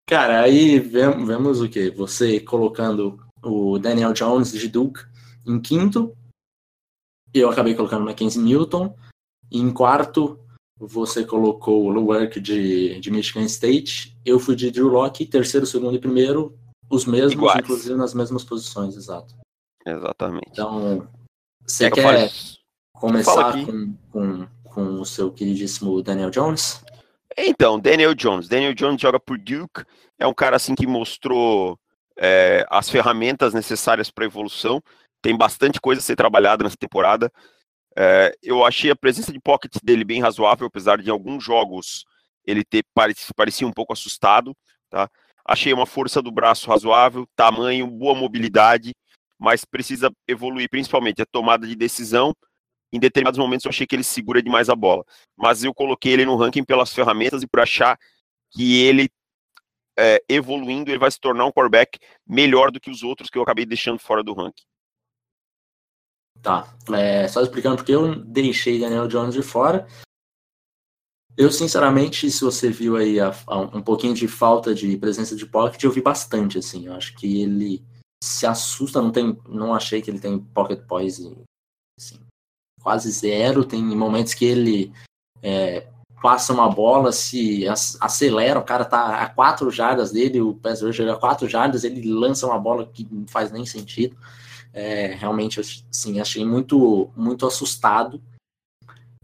Cara, 0.06 0.40
aí 0.40 0.80
vemos, 0.80 1.24
vemos 1.24 1.60
o 1.60 1.68
que? 1.68 1.88
Você 1.90 2.40
colocando 2.40 3.24
o 3.44 3.78
Daniel 3.78 4.12
Jones 4.12 4.50
de 4.50 4.66
Duke 4.68 5.02
em 5.46 5.60
quinto. 5.60 6.12
Eu 7.34 7.50
acabei 7.50 7.74
colocando 7.74 8.04
Mackenzie. 8.04 8.40
E 9.50 9.58
em 9.58 9.70
quarto, 9.72 10.38
você 10.78 11.24
colocou 11.24 11.84
o 11.84 11.90
Luwerk 11.90 12.40
de, 12.40 13.00
de 13.00 13.10
Michigan 13.10 13.44
State. 13.44 14.16
Eu 14.24 14.38
fui 14.38 14.54
de 14.54 14.70
Drew 14.70 14.88
Locke, 14.88 15.26
terceiro, 15.26 15.66
segundo 15.66 15.96
e 15.96 16.00
primeiro. 16.00 16.56
Os 16.88 17.04
mesmos, 17.04 17.32
Iguais. 17.32 17.60
inclusive 17.60 17.94
nas 17.96 18.14
mesmas 18.14 18.44
posições, 18.44 18.96
exato. 18.96 19.34
Exatamente. 19.84 20.50
Então, 20.52 21.08
você 21.66 21.90
quer 21.90 22.30
começar 22.92 23.52
com, 23.64 23.94
com, 24.10 24.46
com 24.62 25.00
o 25.00 25.04
seu 25.04 25.32
queridíssimo 25.32 26.02
Daniel 26.02 26.30
Jones? 26.30 26.84
Então, 27.36 27.80
Daniel 27.80 28.14
Jones. 28.14 28.48
Daniel 28.48 28.74
Jones 28.74 29.00
joga 29.00 29.18
por 29.18 29.38
Duke. 29.38 29.84
É 30.18 30.26
um 30.26 30.34
cara 30.34 30.56
assim 30.56 30.74
que 30.74 30.86
mostrou 30.86 31.78
é, 32.16 32.64
as 32.70 32.88
ferramentas 32.88 33.52
necessárias 33.52 34.10
para 34.10 34.24
evolução. 34.24 34.82
Tem 35.24 35.34
bastante 35.34 35.80
coisa 35.80 36.02
a 36.02 36.04
ser 36.04 36.16
trabalhada 36.16 36.62
nessa 36.62 36.76
temporada. 36.76 37.32
É, 37.96 38.36
eu 38.42 38.62
achei 38.62 38.90
a 38.90 38.96
presença 38.96 39.32
de 39.32 39.40
pocket 39.40 39.72
dele 39.82 40.04
bem 40.04 40.20
razoável, 40.20 40.66
apesar 40.66 41.00
de 41.00 41.08
em 41.08 41.10
alguns 41.10 41.42
jogos 41.42 42.04
ele 42.46 42.62
ter 42.62 42.84
parecia 43.34 43.66
um 43.66 43.72
pouco 43.72 43.94
assustado. 43.94 44.54
Tá? 44.90 45.08
Achei 45.42 45.72
uma 45.72 45.86
força 45.86 46.20
do 46.20 46.30
braço 46.30 46.68
razoável, 46.68 47.26
tamanho, 47.34 47.86
boa 47.86 48.14
mobilidade, 48.14 48.94
mas 49.38 49.64
precisa 49.64 50.12
evoluir 50.28 50.68
principalmente 50.68 51.22
a 51.22 51.26
tomada 51.26 51.66
de 51.66 51.74
decisão 51.74 52.34
em 52.92 52.98
determinados 53.00 53.38
momentos 53.38 53.64
eu 53.64 53.70
achei 53.70 53.86
que 53.86 53.96
ele 53.96 54.04
segura 54.04 54.42
demais 54.42 54.68
a 54.68 54.76
bola. 54.76 55.04
Mas 55.34 55.64
eu 55.64 55.72
coloquei 55.72 56.12
ele 56.12 56.26
no 56.26 56.36
ranking 56.36 56.62
pelas 56.62 56.92
ferramentas 56.92 57.42
e 57.42 57.46
por 57.46 57.60
achar 57.60 57.98
que 58.52 58.82
ele, 58.82 59.08
é, 59.98 60.22
evoluindo, 60.28 60.90
ele 60.90 60.98
vai 60.98 61.10
se 61.10 61.18
tornar 61.18 61.46
um 61.46 61.50
quarterback 61.50 61.98
melhor 62.24 62.70
do 62.70 62.78
que 62.78 62.90
os 62.90 63.02
outros 63.02 63.30
que 63.30 63.38
eu 63.38 63.42
acabei 63.42 63.64
deixando 63.64 63.98
fora 63.98 64.22
do 64.22 64.34
ranking. 64.34 64.62
Tá, 66.44 66.68
é, 66.92 67.26
só 67.26 67.40
explicando 67.40 67.76
porque 67.76 67.92
eu 67.92 68.16
deixei 68.16 68.78
Daniel 68.78 69.08
Jones 69.08 69.34
de 69.34 69.40
fora. 69.40 69.88
Eu, 71.34 71.50
sinceramente, 71.50 72.30
se 72.30 72.44
você 72.44 72.68
viu 72.68 72.96
aí 72.96 73.18
a, 73.18 73.34
a, 73.46 73.58
um 73.58 73.80
pouquinho 73.80 74.12
de 74.12 74.28
falta 74.28 74.74
de 74.74 74.94
presença 74.98 75.34
de 75.34 75.46
pocket, 75.46 75.82
eu 75.82 75.90
vi 75.90 76.02
bastante, 76.02 76.58
assim. 76.58 76.86
Eu 76.86 76.92
acho 76.92 77.16
que 77.16 77.40
ele 77.40 77.82
se 78.22 78.46
assusta, 78.46 79.00
não 79.00 79.10
tem, 79.10 79.40
não 79.48 79.74
achei 79.74 80.02
que 80.02 80.10
ele 80.10 80.20
tem 80.20 80.38
pocket 80.38 80.80
poise, 80.86 81.34
assim, 81.98 82.20
quase 82.82 83.10
zero. 83.10 83.64
Tem 83.64 83.82
momentos 83.82 84.34
que 84.34 84.44
ele 84.44 84.92
é, 85.42 85.88
passa 86.22 86.52
uma 86.52 86.68
bola, 86.68 87.10
se 87.10 87.64
acelera, 87.98 88.60
o 88.60 88.64
cara 88.64 88.84
tá 88.84 89.22
a 89.22 89.30
quatro 89.30 89.70
jardas 89.70 90.12
dele, 90.12 90.42
o 90.42 90.52
pass 90.52 90.82
rusher 90.82 91.08
a 91.08 91.16
quatro 91.16 91.48
jardas, 91.48 91.84
ele 91.84 92.06
lança 92.12 92.46
uma 92.46 92.58
bola 92.58 92.86
que 92.86 93.08
não 93.10 93.26
faz 93.26 93.50
nem 93.50 93.64
sentido. 93.64 94.14
É, 94.74 95.14
realmente, 95.14 95.60
assim, 95.60 96.20
achei 96.20 96.44
muito, 96.44 97.08
muito 97.16 97.46
assustado. 97.46 98.20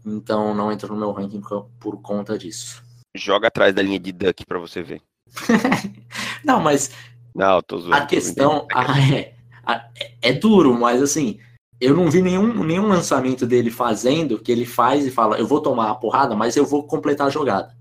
Então 0.05 0.55
não 0.55 0.71
entra 0.71 0.87
no 0.87 0.95
meu 0.95 1.11
ranking 1.11 1.41
por, 1.77 2.01
conta 2.01 2.37
disso. 2.37 2.81
Joga 3.13 3.49
atrás 3.49 3.75
da 3.75 3.81
linha 3.81 3.99
de 3.99 4.13
Duck 4.13 4.45
para 4.45 4.57
você 4.57 4.81
ver. 4.81 5.01
não, 6.43 6.61
mas 6.61 6.91
não, 7.35 7.61
tô 7.61 7.79
zoando, 7.79 7.95
a 7.95 8.05
questão 8.05 8.67
ah, 8.73 8.99
é, 8.99 9.35
é, 9.95 10.15
é 10.21 10.33
duro, 10.33 10.73
mas 10.73 11.01
assim, 11.01 11.39
eu 11.81 11.95
não 11.95 12.11
vi 12.11 12.21
nenhum, 12.21 12.63
nenhum 12.63 12.87
lançamento 12.87 13.47
dele 13.47 13.71
fazendo 13.71 14.37
que 14.37 14.51
ele 14.51 14.67
faz 14.67 15.03
e 15.03 15.09
fala, 15.09 15.39
eu 15.39 15.47
vou 15.47 15.59
tomar 15.59 15.89
a 15.89 15.95
porrada, 15.95 16.35
mas 16.35 16.55
eu 16.55 16.63
vou 16.63 16.83
completar 16.83 17.25
a 17.25 17.31
jogada. 17.31 17.75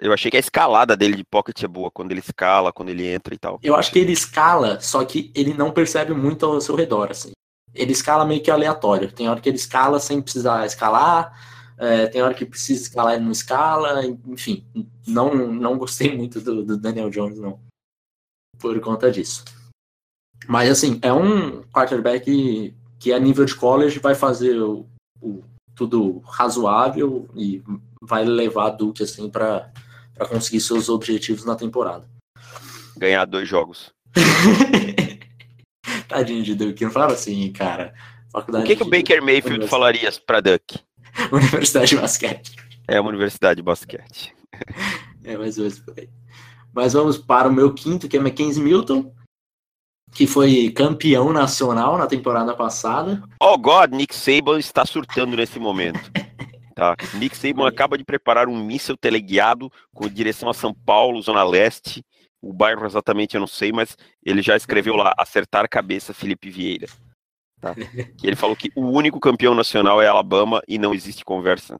Eu 0.00 0.12
achei 0.12 0.30
que 0.30 0.36
a 0.36 0.40
escalada 0.40 0.96
dele 0.96 1.16
de 1.16 1.24
pocket 1.24 1.60
é 1.62 1.68
boa, 1.68 1.90
quando 1.90 2.12
ele 2.12 2.20
escala, 2.20 2.72
quando 2.72 2.88
ele 2.88 3.06
entra 3.06 3.34
e 3.34 3.38
tal. 3.38 3.58
Eu 3.62 3.74
acho 3.74 3.90
que 3.92 3.98
ele 3.98 4.12
escala, 4.12 4.80
só 4.80 5.04
que 5.04 5.32
ele 5.34 5.52
não 5.52 5.72
percebe 5.72 6.14
muito 6.14 6.46
ao 6.46 6.60
seu 6.60 6.74
redor, 6.76 7.10
assim. 7.10 7.32
Ele 7.74 7.92
escala 7.92 8.24
meio 8.24 8.42
que 8.42 8.50
aleatório. 8.50 9.12
Tem 9.12 9.28
hora 9.28 9.40
que 9.40 9.48
ele 9.48 9.56
escala 9.56 10.00
sem 10.00 10.22
precisar 10.22 10.64
escalar, 10.66 11.32
é, 11.76 12.06
tem 12.06 12.22
hora 12.22 12.34
que 12.34 12.46
precisa 12.46 12.82
escalar 12.82 13.16
e 13.16 13.20
não 13.20 13.30
escala, 13.32 14.04
enfim. 14.26 14.64
Não, 15.06 15.34
não 15.34 15.76
gostei 15.76 16.14
muito 16.16 16.40
do, 16.40 16.64
do 16.64 16.76
Daniel 16.76 17.10
Jones, 17.10 17.38
não. 17.38 17.60
Por 18.58 18.78
conta 18.80 19.10
disso. 19.10 19.44
Mas, 20.48 20.70
assim, 20.70 20.98
é 21.02 21.12
um 21.12 21.62
quarterback 21.64 22.74
que 23.00 23.12
a 23.12 23.18
nível 23.18 23.46
de 23.46 23.54
college 23.54 23.98
vai 23.98 24.14
fazer 24.14 24.60
o, 24.60 24.86
o 25.20 25.42
tudo 25.74 26.18
razoável 26.18 27.26
e 27.34 27.62
vai 28.02 28.24
levar 28.24 28.66
a 28.66 28.70
Duke 28.70 29.02
assim 29.02 29.30
para 29.30 29.72
conseguir 30.28 30.60
seus 30.60 30.90
objetivos 30.90 31.46
na 31.46 31.56
temporada. 31.56 32.06
Ganhar 32.98 33.24
dois 33.24 33.48
jogos. 33.48 33.90
Tadinho 36.06 36.42
de 36.42 36.54
Duke, 36.54 36.84
não 36.84 36.90
falava 36.92 37.14
assim, 37.14 37.50
cara. 37.50 37.94
Faculdade 38.30 38.64
o 38.64 38.66
que, 38.66 38.76
que 38.76 38.82
o 38.82 38.90
Baker 38.90 39.22
Mayfield 39.22 39.66
falaria 39.66 40.10
para 40.26 40.40
Duke? 40.40 40.78
Universidade 41.32 41.90
de 41.90 41.96
basquete. 41.96 42.56
É 42.86 43.00
uma 43.00 43.08
universidade 43.08 43.56
de 43.56 43.62
basquete. 43.62 44.34
é 45.24 45.38
mais 45.38 45.56
ou 45.56 45.64
menos 45.64 45.78
por 45.78 45.94
aí. 45.98 46.10
Mas 46.74 46.92
vamos 46.92 47.16
para 47.16 47.48
o 47.48 47.52
meu 47.52 47.72
quinto, 47.72 48.08
que 48.08 48.16
é 48.18 48.20
Mackenzie 48.20 48.62
Milton 48.62 49.12
que 50.12 50.26
foi 50.26 50.70
campeão 50.70 51.32
nacional 51.32 51.96
na 51.96 52.06
temporada 52.06 52.54
passada. 52.54 53.22
Oh 53.40 53.56
God, 53.56 53.92
Nick 53.92 54.14
Saban 54.14 54.58
está 54.58 54.84
surtando 54.84 55.36
nesse 55.36 55.58
momento. 55.58 56.10
Tá. 56.72 56.96
Nick 57.18 57.36
Saban 57.36 57.68
acaba 57.68 57.98
de 57.98 58.04
preparar 58.04 58.48
um 58.48 58.64
míssil 58.64 58.96
teleguiado 58.96 59.70
com 59.92 60.08
direção 60.08 60.48
a 60.48 60.54
São 60.54 60.72
Paulo, 60.72 61.20
Zona 61.20 61.44
Leste. 61.44 62.02
O 62.40 62.54
bairro 62.54 62.86
exatamente 62.86 63.34
eu 63.34 63.40
não 63.40 63.46
sei, 63.46 63.70
mas 63.70 63.98
ele 64.24 64.40
já 64.40 64.56
escreveu 64.56 64.96
lá, 64.96 65.12
acertar 65.18 65.68
cabeça 65.68 66.14
Felipe 66.14 66.48
Vieira. 66.48 66.86
Tá? 67.60 67.74
Que 68.16 68.26
ele 68.26 68.36
falou 68.36 68.56
que 68.56 68.70
o 68.74 68.88
único 68.88 69.20
campeão 69.20 69.54
nacional 69.54 70.00
é 70.00 70.06
Alabama 70.06 70.62
e 70.66 70.78
não 70.78 70.94
existe 70.94 71.22
conversa 71.22 71.78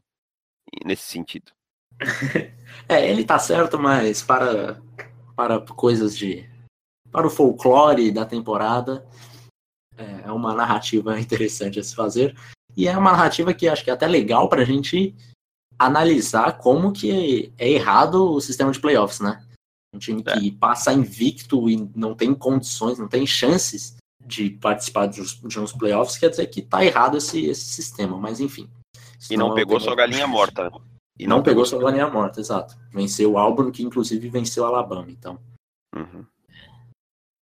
nesse 0.84 1.04
sentido. 1.04 1.50
É, 2.88 3.08
ele 3.08 3.24
tá 3.24 3.38
certo, 3.38 3.78
mas 3.78 4.20
para, 4.20 4.80
para 5.36 5.60
coisas 5.60 6.16
de 6.16 6.49
para 7.10 7.26
o 7.26 7.30
folclore 7.30 8.10
da 8.10 8.24
temporada. 8.24 9.06
É, 9.96 10.22
é 10.26 10.32
uma 10.32 10.54
narrativa 10.54 11.18
interessante 11.20 11.78
a 11.78 11.82
se 11.84 11.94
fazer. 11.94 12.36
E 12.76 12.86
é 12.88 12.96
uma 12.96 13.12
narrativa 13.12 13.52
que 13.52 13.68
acho 13.68 13.84
que 13.84 13.90
é 13.90 13.92
até 13.92 14.06
legal 14.06 14.48
para 14.48 14.62
a 14.62 14.64
gente 14.64 15.14
analisar 15.78 16.58
como 16.58 16.92
que 16.92 17.52
é 17.56 17.70
errado 17.70 18.32
o 18.32 18.40
sistema 18.40 18.70
de 18.70 18.78
playoffs, 18.78 19.20
né? 19.20 19.42
Um 19.94 19.98
time 19.98 20.22
que 20.22 20.48
é. 20.48 20.52
passa 20.58 20.92
invicto 20.92 21.68
e 21.68 21.90
não 21.96 22.14
tem 22.14 22.34
condições, 22.34 22.98
não 22.98 23.08
tem 23.08 23.26
chances 23.26 23.96
de 24.24 24.50
participar 24.50 25.06
de 25.06 25.20
uns, 25.20 25.40
de 25.40 25.58
uns 25.58 25.72
playoffs, 25.72 26.18
quer 26.18 26.30
dizer 26.30 26.46
que 26.46 26.62
tá 26.62 26.84
errado 26.84 27.16
esse, 27.16 27.46
esse 27.46 27.64
sistema, 27.64 28.16
mas 28.16 28.40
enfim. 28.40 28.70
E 29.28 29.36
não, 29.36 29.48
não 29.48 29.54
pegou 29.54 29.80
sua 29.80 29.96
galinha 29.96 30.26
morta. 30.26 30.70
E 31.18 31.26
não, 31.26 31.38
não 31.38 31.42
pegou 31.42 31.66
sua 31.66 31.80
galinha 31.80 32.08
morta, 32.08 32.40
exato. 32.40 32.76
Venceu 32.92 33.32
o 33.32 33.38
Auburn, 33.38 33.72
que 33.72 33.82
inclusive 33.82 34.28
venceu 34.28 34.62
o 34.62 34.66
Alabama, 34.66 35.10
então. 35.10 35.38
Uhum. 35.94 36.24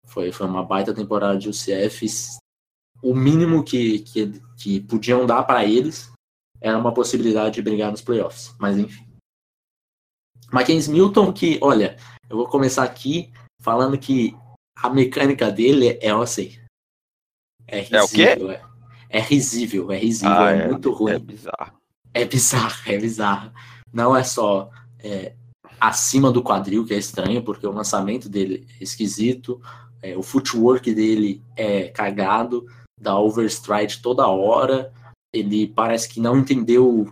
Foi, 0.05 0.31
foi 0.31 0.47
uma 0.47 0.63
baita 0.63 0.93
temporada 0.93 1.37
de 1.37 1.49
UCF. 1.49 2.05
O 3.01 3.13
mínimo 3.13 3.63
que, 3.63 3.99
que, 3.99 4.41
que 4.57 4.79
podiam 4.81 5.25
dar 5.25 5.43
para 5.43 5.65
eles 5.65 6.11
era 6.61 6.77
uma 6.77 6.93
possibilidade 6.93 7.55
de 7.55 7.61
brigar 7.61 7.91
nos 7.91 8.01
playoffs. 8.01 8.55
Mas 8.59 8.77
enfim. 8.77 9.05
Mackenzie 10.51 10.91
Milton, 10.91 11.33
que, 11.33 11.59
olha, 11.61 11.97
eu 12.29 12.37
vou 12.37 12.47
começar 12.47 12.83
aqui 12.83 13.31
falando 13.61 13.97
que 13.97 14.35
a 14.75 14.89
mecânica 14.89 15.51
dele 15.51 15.97
é 16.01 16.11
assim. 16.11 16.57
É 17.67 17.79
risível. 17.79 17.99
É 17.99 18.03
o 18.03 18.09
quê? 18.09 18.23
É, 19.09 19.17
é 19.17 19.19
risível, 19.19 19.91
é 19.91 19.97
risível, 19.97 20.37
ah, 20.37 20.51
é, 20.51 20.59
é, 20.59 20.67
muito 20.67 20.91
ruim. 20.91 21.13
É 21.13 21.19
bizarro. 21.19 21.81
É 22.13 22.25
bizarro, 22.25 22.81
é 22.85 22.97
bizarro. 22.97 23.51
Não 23.91 24.15
é 24.15 24.23
só 24.23 24.69
é, 24.99 25.33
acima 25.79 26.31
do 26.31 26.43
quadril, 26.43 26.85
que 26.85 26.93
é 26.93 26.97
estranho, 26.97 27.43
porque 27.43 27.65
o 27.65 27.71
lançamento 27.71 28.29
dele 28.29 28.67
é 28.79 28.83
esquisito, 28.83 29.61
é, 30.01 30.15
o 30.17 30.23
footwork 30.23 30.93
dele 30.93 31.41
é 31.55 31.89
cagado, 31.89 32.65
dá 32.99 33.17
overstride 33.17 34.01
toda 34.01 34.27
hora. 34.27 34.93
Ele 35.33 35.67
parece 35.67 36.07
que 36.09 36.19
não 36.19 36.37
entendeu 36.37 37.11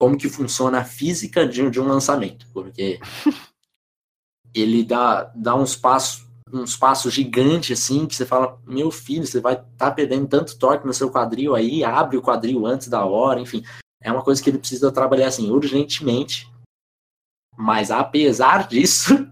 como 0.00 0.18
que 0.18 0.28
funciona 0.28 0.78
a 0.78 0.84
física 0.84 1.46
de, 1.46 1.70
de 1.70 1.80
um 1.80 1.86
lançamento, 1.86 2.46
porque 2.52 3.00
ele 4.54 4.84
dá, 4.84 5.24
dá 5.34 5.54
uns 5.54 5.76
passos 5.76 6.24
uns 6.52 6.76
passos 6.76 7.12
gigantes, 7.12 7.76
assim, 7.76 8.06
que 8.06 8.14
você 8.14 8.24
fala, 8.24 8.60
meu 8.64 8.90
filho, 8.90 9.26
você 9.26 9.40
vai 9.40 9.54
estar 9.54 9.70
tá 9.76 9.90
perdendo 9.90 10.28
tanto 10.28 10.56
torque 10.56 10.86
no 10.86 10.94
seu 10.94 11.10
quadril 11.10 11.54
aí, 11.54 11.82
abre 11.82 12.16
o 12.16 12.22
quadril 12.22 12.64
antes 12.64 12.86
da 12.86 13.04
hora, 13.04 13.40
enfim. 13.40 13.64
É 14.00 14.12
uma 14.12 14.22
coisa 14.22 14.42
que 14.42 14.50
ele 14.50 14.58
precisa 14.58 14.92
trabalhar, 14.92 15.28
assim, 15.28 15.50
urgentemente. 15.50 16.48
Mas 17.56 17.90
apesar 17.90 18.68
disso, 18.68 19.28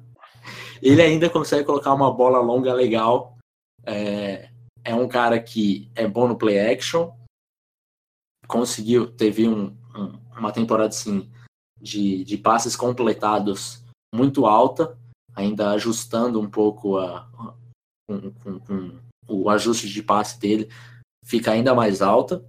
ele 0.83 1.01
ainda 1.01 1.31
consegue 1.31 1.65
colocar 1.65 1.95
uma 1.95 2.13
bola 2.13 2.41
longa 2.41 2.75
legal. 2.75 3.39
É, 3.85 4.51
é 4.85 4.95
um 4.95 5.09
cara 5.09 5.41
que 5.41 5.91
é 5.95 6.07
bom 6.07 6.27
no 6.27 6.37
play 6.37 6.59
action. 6.59 7.13
Conseguiu, 8.47 9.11
teve 9.11 9.49
um, 9.49 9.77
um, 9.97 10.19
uma 10.37 10.53
temporada, 10.53 10.89
assim, 10.89 11.31
de, 11.81 12.25
de 12.25 12.37
passes 12.37 12.77
completados 12.77 13.83
muito 14.15 14.47
alta 14.47 14.99
ainda 15.35 15.71
ajustando 15.71 16.41
um 16.41 16.49
pouco 16.49 16.99
a, 16.99 17.29
o 19.29 19.49
ajuste 19.51 19.89
de 19.89 20.03
passe 20.03 20.39
dele, 20.39 20.69
fica 21.25 21.53
ainda 21.53 21.75
mais 21.75 22.03
alta. 22.03 22.45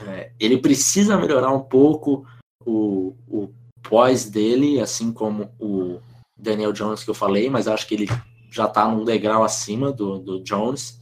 É, 0.00 0.32
ele 0.38 0.58
precisa 0.58 1.18
melhorar 1.18 1.52
um 1.52 1.62
pouco 1.62 2.26
o, 2.64 3.14
o 3.26 3.52
pós 3.82 4.28
dele, 4.30 4.80
assim 4.80 5.12
como 5.12 5.52
o 5.58 6.00
Daniel 6.38 6.72
Jones 6.72 7.02
que 7.02 7.10
eu 7.10 7.14
falei, 7.14 7.50
mas 7.50 7.66
acho 7.66 7.86
que 7.86 7.94
ele 7.94 8.06
já 8.50 8.66
está 8.66 8.86
num 8.86 9.04
degrau 9.04 9.44
acima 9.44 9.92
do, 9.92 10.18
do 10.18 10.42
Jones. 10.42 11.00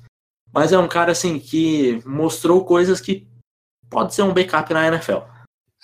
Mas 0.52 0.73
é 0.73 0.78
um 0.78 0.88
cara 0.88 1.12
assim 1.12 1.38
que 1.38 2.00
mostrou 2.07 2.64
coisas 2.64 3.00
que 3.00 3.28
pode 3.90 4.14
ser 4.14 4.23
um 4.23 4.33
backup 4.33 4.73
na 4.73 4.87
NFL. 4.88 5.19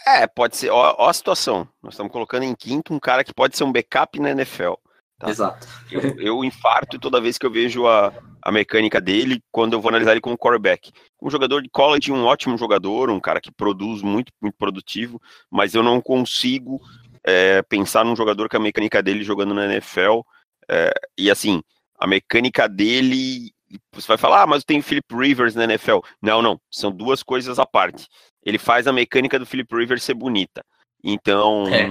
É, 0.07 0.27
pode 0.27 0.57
ser. 0.57 0.71
Ó, 0.71 0.97
ó, 0.99 1.09
a 1.09 1.13
situação. 1.13 1.69
Nós 1.83 1.95
estamos 1.95 2.11
colocando 2.11 2.45
em 2.45 2.55
quinto 2.55 2.93
um 2.93 2.99
cara 2.99 3.23
que 3.23 3.35
pode 3.35 3.57
ser 3.57 3.65
um 3.65 3.73
backup 3.73 4.19
na 4.19 4.31
NFL. 4.31 4.75
Tá? 5.19 5.31
Exato. 5.31 5.69
Eu, 5.91 6.01
eu, 6.19 6.45
infarto 6.45 6.99
toda 6.99 7.21
vez 7.21 7.39
que 7.39 7.47
eu 7.47 7.51
vejo 7.51 7.87
a, 7.87 8.13
a 8.43 8.51
mecânica 8.51 9.01
dele 9.01 9.41
quando 9.53 9.75
eu 9.75 9.81
vou 9.81 9.91
analisar 9.91 10.13
ele 10.13 10.21
como 10.21 10.37
quarterback. 10.37 10.91
Um 11.21 11.31
jogador 11.31 11.63
de 11.63 11.69
college, 11.69 12.11
um 12.11 12.25
ótimo 12.25 12.59
jogador, 12.59 13.09
um 13.09 13.21
cara 13.21 13.41
que 13.41 13.53
produz 13.53 14.03
muito, 14.03 14.33
muito 14.41 14.57
produtivo, 14.57 15.23
mas 15.49 15.75
eu 15.75 15.83
não 15.83 16.01
consigo 16.01 16.81
é, 17.25 17.63
pensar 17.63 18.05
num 18.05 18.17
jogador 18.17 18.49
com 18.49 18.57
a 18.57 18.61
mecânica 18.61 19.03
dele 19.03 19.23
jogando 19.23 19.55
na 19.55 19.67
NFL. 19.67 20.21
É, 20.69 20.93
e 21.17 21.31
assim, 21.31 21.63
a 21.99 22.07
mecânica 22.07 22.69
dele. 22.69 23.53
Você 23.93 24.07
vai 24.07 24.19
falar, 24.19 24.43
ah, 24.43 24.47
mas 24.47 24.65
tem 24.65 24.81
o 24.81 24.83
Philip 24.83 25.07
Rivers 25.15 25.55
na 25.55 25.65
NFL. 25.65 25.99
Não, 26.21 26.43
não. 26.43 26.61
São 26.71 26.91
duas 26.91 27.23
coisas 27.23 27.59
à 27.59 27.65
parte 27.65 28.07
ele 28.45 28.59
faz 28.59 28.87
a 28.87 28.93
mecânica 28.93 29.39
do 29.39 29.47
Philip 29.47 29.75
Rivers 29.75 30.03
ser 30.03 30.15
bonita. 30.15 30.65
Então, 31.03 31.65
é. 31.69 31.89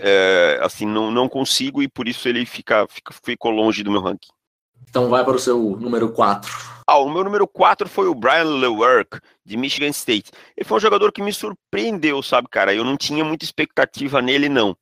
É, 0.00 0.60
assim, 0.62 0.86
não, 0.86 1.10
não 1.10 1.28
consigo 1.28 1.82
e 1.82 1.88
por 1.88 2.08
isso 2.08 2.28
ele 2.28 2.44
fica, 2.44 2.86
fica, 2.88 3.14
ficou 3.24 3.50
longe 3.50 3.82
do 3.82 3.90
meu 3.90 4.00
ranking. 4.00 4.32
Então 4.88 5.08
vai 5.08 5.24
para 5.24 5.36
o 5.36 5.38
seu 5.38 5.58
número 5.58 6.12
4. 6.12 6.73
Ah, 6.86 6.98
o 6.98 7.08
meu 7.08 7.24
número 7.24 7.48
4 7.48 7.88
foi 7.88 8.06
o 8.08 8.14
Brian 8.14 8.44
Lewerk, 8.44 9.18
de 9.44 9.56
Michigan 9.56 9.88
State. 9.88 10.30
Ele 10.56 10.66
foi 10.66 10.76
um 10.76 10.80
jogador 10.80 11.10
que 11.12 11.22
me 11.22 11.32
surpreendeu, 11.32 12.22
sabe, 12.22 12.48
cara? 12.50 12.74
Eu 12.74 12.84
não 12.84 12.96
tinha 12.96 13.24
muita 13.24 13.44
expectativa 13.44 14.20
nele, 14.20 14.48
não. 14.48 14.76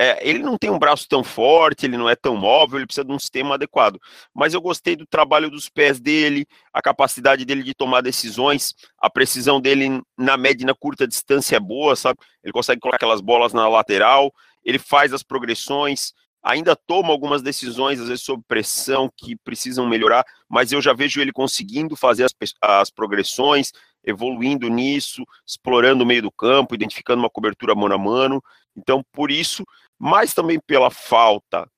É, 0.00 0.26
ele 0.26 0.38
não 0.38 0.56
tem 0.56 0.70
um 0.70 0.78
braço 0.78 1.06
tão 1.08 1.22
forte, 1.22 1.84
ele 1.84 1.98
não 1.98 2.08
é 2.08 2.16
tão 2.16 2.34
móvel, 2.34 2.78
ele 2.78 2.86
precisa 2.86 3.04
de 3.04 3.12
um 3.12 3.18
sistema 3.18 3.56
adequado. 3.56 4.00
Mas 4.34 4.54
eu 4.54 4.60
gostei 4.60 4.96
do 4.96 5.04
trabalho 5.04 5.50
dos 5.50 5.68
pés 5.68 6.00
dele, 6.00 6.46
a 6.72 6.80
capacidade 6.80 7.44
dele 7.44 7.62
de 7.62 7.74
tomar 7.74 8.00
decisões, 8.00 8.74
a 8.98 9.10
precisão 9.10 9.60
dele 9.60 10.00
na 10.16 10.38
média 10.38 10.62
e 10.62 10.66
na 10.66 10.74
curta 10.74 11.06
distância 11.06 11.56
é 11.56 11.60
boa, 11.60 11.94
sabe? 11.96 12.18
Ele 12.42 12.52
consegue 12.52 12.80
colocar 12.80 12.96
aquelas 12.96 13.20
bolas 13.20 13.52
na 13.52 13.68
lateral, 13.68 14.32
ele 14.64 14.78
faz 14.78 15.12
as 15.12 15.22
progressões, 15.22 16.14
ainda 16.42 16.74
toma 16.74 17.10
algumas 17.10 17.42
decisões, 17.42 18.00
às 18.00 18.08
vezes 18.08 18.24
sob 18.24 18.42
pressão, 18.46 19.10
que 19.16 19.36
precisam 19.36 19.88
melhorar, 19.88 20.24
mas 20.48 20.72
eu 20.72 20.80
já 20.80 20.92
vejo 20.92 21.20
ele 21.20 21.32
conseguindo 21.32 21.96
fazer 21.96 22.24
as, 22.24 22.34
as 22.60 22.90
progressões, 22.90 23.72
evoluindo 24.04 24.68
nisso, 24.68 25.24
explorando 25.46 26.04
o 26.04 26.06
meio 26.06 26.22
do 26.22 26.32
campo, 26.32 26.74
identificando 26.74 27.22
uma 27.22 27.30
cobertura 27.30 27.74
mano 27.74 27.94
a 27.94 27.98
mano. 27.98 28.42
Então, 28.76 29.04
por 29.12 29.30
isso, 29.30 29.64
mas 29.98 30.32
também 30.32 30.58
pela 30.58 30.90
falta 30.90 31.68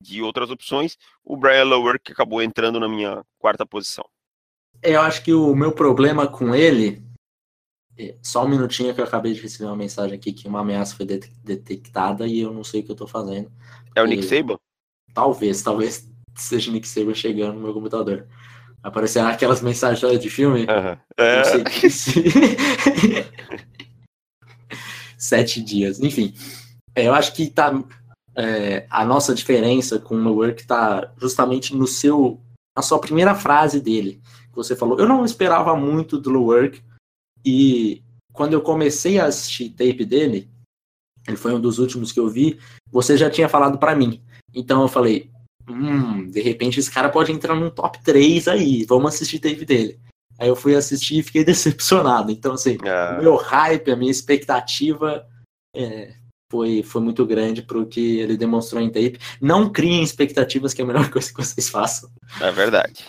de 0.00 0.22
outras 0.22 0.50
opções, 0.50 0.96
o 1.24 1.36
Brian 1.36 1.64
Lower 1.64 2.00
que 2.02 2.12
acabou 2.12 2.42
entrando 2.42 2.78
na 2.80 2.88
minha 2.88 3.22
quarta 3.38 3.66
posição. 3.66 4.04
Eu 4.82 5.00
acho 5.00 5.22
que 5.22 5.32
o 5.32 5.54
meu 5.54 5.72
problema 5.72 6.26
com 6.26 6.54
ele. 6.54 7.02
É, 7.98 8.14
só 8.22 8.44
um 8.44 8.48
minutinho 8.48 8.94
que 8.94 9.00
eu 9.00 9.04
acabei 9.04 9.32
de 9.32 9.40
receber 9.40 9.64
uma 9.64 9.76
mensagem 9.76 10.16
aqui 10.16 10.32
que 10.32 10.46
uma 10.46 10.60
ameaça 10.60 10.94
foi 10.94 11.06
detectada 11.06 12.26
e 12.26 12.40
eu 12.40 12.52
não 12.52 12.62
sei 12.62 12.80
o 12.80 12.84
que 12.84 12.92
eu 12.92 12.96
tô 12.96 13.06
fazendo. 13.06 13.50
É 13.94 14.02
o 14.02 14.06
Nick 14.06 14.24
Saban? 14.24 14.58
Talvez, 15.14 15.62
talvez 15.62 16.06
seja 16.34 16.70
o 16.70 16.74
Nick 16.74 16.86
Saban 16.86 17.14
chegando 17.14 17.54
no 17.54 17.60
meu 17.60 17.72
computador. 17.72 18.26
Apareceram 18.82 19.28
aquelas 19.28 19.62
mensagens 19.62 20.20
de 20.20 20.28
filme. 20.28 20.66
Uhum. 20.66 20.98
É... 21.18 21.42
Sete 25.16 25.62
dias. 25.62 25.98
Enfim, 25.98 26.34
é, 26.94 27.08
eu 27.08 27.14
acho 27.14 27.32
que 27.32 27.48
tá, 27.48 27.72
é, 28.36 28.86
a 28.90 29.02
nossa 29.04 29.34
diferença 29.34 29.98
com 29.98 30.14
o 30.14 30.34
Work 30.34 30.60
está 30.60 31.10
justamente 31.16 31.74
no 31.74 31.86
seu, 31.86 32.38
na 32.76 32.82
sua 32.82 33.00
primeira 33.00 33.34
frase 33.34 33.80
dele. 33.80 34.20
Que 34.50 34.56
você 34.56 34.76
falou, 34.76 34.98
eu 34.98 35.08
não 35.08 35.24
esperava 35.24 35.74
muito 35.74 36.18
do 36.18 36.42
Work 36.42 36.82
e 37.46 38.02
quando 38.32 38.54
eu 38.54 38.60
comecei 38.60 39.20
a 39.20 39.26
assistir 39.26 39.70
tape 39.70 40.04
dele, 40.04 40.50
ele 41.28 41.36
foi 41.36 41.54
um 41.54 41.60
dos 41.60 41.78
últimos 41.78 42.10
que 42.10 42.18
eu 42.18 42.28
vi, 42.28 42.58
você 42.90 43.16
já 43.16 43.30
tinha 43.30 43.48
falado 43.48 43.78
para 43.78 43.94
mim. 43.94 44.20
Então 44.52 44.82
eu 44.82 44.88
falei, 44.88 45.30
hum, 45.68 46.28
de 46.28 46.40
repente 46.40 46.80
esse 46.80 46.90
cara 46.90 47.08
pode 47.08 47.30
entrar 47.30 47.54
num 47.54 47.70
top 47.70 48.02
3 48.02 48.48
aí, 48.48 48.84
vamos 48.84 49.14
assistir 49.14 49.38
tape 49.38 49.64
dele. 49.64 49.98
Aí 50.38 50.48
eu 50.48 50.56
fui 50.56 50.74
assistir 50.74 51.18
e 51.18 51.22
fiquei 51.22 51.42
decepcionado. 51.46 52.30
Então, 52.30 52.52
assim, 52.52 52.76
ah. 52.84 53.16
o 53.18 53.22
meu 53.22 53.36
hype, 53.36 53.90
a 53.90 53.96
minha 53.96 54.10
expectativa 54.10 55.26
é, 55.74 56.14
foi, 56.50 56.82
foi 56.82 57.00
muito 57.00 57.24
grande 57.24 57.62
para 57.62 57.78
o 57.78 57.86
que 57.86 58.18
ele 58.18 58.36
demonstrou 58.36 58.82
em 58.82 58.90
tape. 58.90 59.18
Não 59.40 59.70
criem 59.72 60.02
expectativas, 60.02 60.74
que 60.74 60.82
é 60.82 60.84
a 60.84 60.86
melhor 60.86 61.08
coisa 61.10 61.28
que 61.32 61.42
vocês 61.42 61.68
façam. 61.68 62.10
É 62.40 62.50
verdade. 62.50 63.04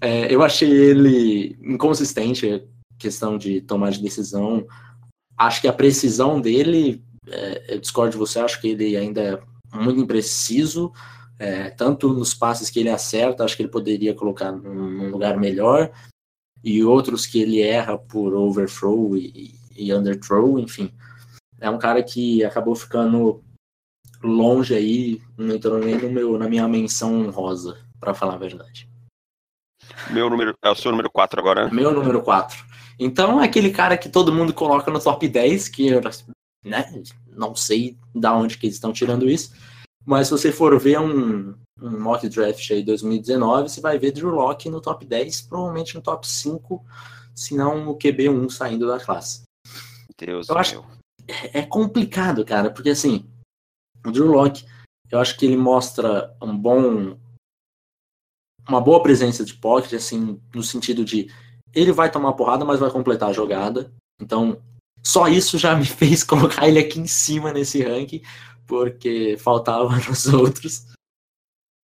É, 0.00 0.32
eu 0.32 0.42
achei 0.42 0.70
ele 0.70 1.56
inconsistente, 1.62 2.62
questão 2.98 3.38
de 3.38 3.60
tomar 3.60 3.90
de 3.90 4.02
decisão. 4.02 4.66
Acho 5.36 5.60
que 5.60 5.68
a 5.68 5.72
precisão 5.72 6.40
dele, 6.40 7.04
é, 7.28 7.74
eu 7.74 7.78
discordo 7.78 8.12
de 8.12 8.18
você, 8.18 8.40
acho 8.40 8.60
que 8.60 8.68
ele 8.68 8.96
ainda 8.96 9.20
é 9.22 9.76
muito 9.76 10.00
impreciso, 10.00 10.92
é, 11.38 11.70
tanto 11.70 12.12
nos 12.12 12.34
passes 12.34 12.68
que 12.68 12.80
ele 12.80 12.90
acerta, 12.90 13.44
acho 13.44 13.56
que 13.56 13.62
ele 13.62 13.70
poderia 13.70 14.14
colocar 14.14 14.50
num, 14.50 15.10
lugar 15.10 15.36
melhor, 15.38 15.90
e 16.64 16.82
outros 16.82 17.24
que 17.24 17.40
ele 17.40 17.60
erra 17.60 17.96
por 17.96 18.34
overthrow 18.34 19.16
e, 19.16 19.54
e 19.76 19.94
underthrow, 19.94 20.58
enfim 20.58 20.92
é 21.60 21.68
um 21.68 21.78
cara 21.78 22.02
que 22.02 22.44
acabou 22.44 22.74
ficando 22.74 23.42
longe 24.22 24.74
aí, 24.74 25.20
não 25.36 25.54
entrou 25.54 25.78
nem 25.78 25.96
no 25.96 26.10
meu, 26.10 26.38
na 26.38 26.48
minha 26.48 26.66
menção 26.68 27.26
honrosa, 27.26 27.78
para 28.00 28.14
falar 28.14 28.34
a 28.34 28.38
verdade. 28.38 28.88
Meu 30.10 30.30
número, 30.30 30.54
é 30.62 30.70
o 30.70 30.74
seu 30.74 30.90
número 30.90 31.10
4 31.10 31.40
agora? 31.40 31.64
Né? 31.66 31.70
Meu 31.72 31.92
número 31.92 32.22
4. 32.22 32.64
Então 32.98 33.40
é 33.40 33.44
aquele 33.44 33.70
cara 33.70 33.96
que 33.96 34.08
todo 34.08 34.32
mundo 34.32 34.52
coloca 34.52 34.90
no 34.90 35.00
top 35.00 35.28
10, 35.28 35.68
que 35.68 35.90
né, 36.64 37.02
não 37.28 37.54
sei 37.54 37.96
da 38.14 38.34
onde 38.34 38.58
que 38.58 38.66
eles 38.66 38.76
estão 38.76 38.92
tirando 38.92 39.28
isso, 39.28 39.52
mas 40.04 40.26
se 40.26 40.32
você 40.32 40.50
for 40.50 40.78
ver 40.78 40.98
um, 40.98 41.54
um 41.80 42.00
mock 42.00 42.28
draft 42.28 42.70
aí 42.70 42.82
2019, 42.82 43.68
você 43.68 43.80
vai 43.80 43.98
ver 43.98 44.12
Drew 44.12 44.30
Locke 44.30 44.68
no 44.68 44.80
top 44.80 45.04
10, 45.06 45.42
provavelmente 45.42 45.94
no 45.94 46.00
top 46.02 46.26
5, 46.26 46.84
se 47.34 47.54
não 47.54 47.88
o 47.88 47.96
QB1 47.96 48.50
saindo 48.50 48.86
da 48.86 48.98
classe. 48.98 49.42
Deus 50.18 50.48
eu 50.48 50.54
meu. 50.54 50.60
acho 50.60 50.98
é 51.52 51.62
complicado, 51.62 52.44
cara, 52.44 52.70
porque 52.70 52.90
assim, 52.90 53.28
o 54.04 54.10
Drew 54.10 54.26
Locke, 54.26 54.64
eu 55.10 55.18
acho 55.18 55.36
que 55.36 55.44
ele 55.44 55.56
mostra 55.56 56.34
um 56.42 56.56
bom 56.56 57.18
uma 58.68 58.80
boa 58.80 59.02
presença 59.02 59.44
de 59.44 59.54
pocket, 59.54 59.94
assim, 59.94 60.40
no 60.54 60.62
sentido 60.62 61.04
de 61.04 61.32
ele 61.74 61.92
vai 61.92 62.10
tomar 62.10 62.32
porrada, 62.32 62.64
mas 62.64 62.80
vai 62.80 62.90
completar 62.90 63.30
a 63.30 63.32
jogada. 63.32 63.92
Então, 64.20 64.60
só 65.02 65.28
isso 65.28 65.58
já 65.58 65.74
me 65.74 65.84
fez 65.86 66.24
colocar 66.24 66.68
ele 66.68 66.78
aqui 66.78 67.00
em 67.00 67.06
cima 67.06 67.52
nesse 67.52 67.82
ranking, 67.82 68.22
porque 68.66 69.36
faltava 69.38 69.90
nos 70.08 70.26
outros. 70.26 70.86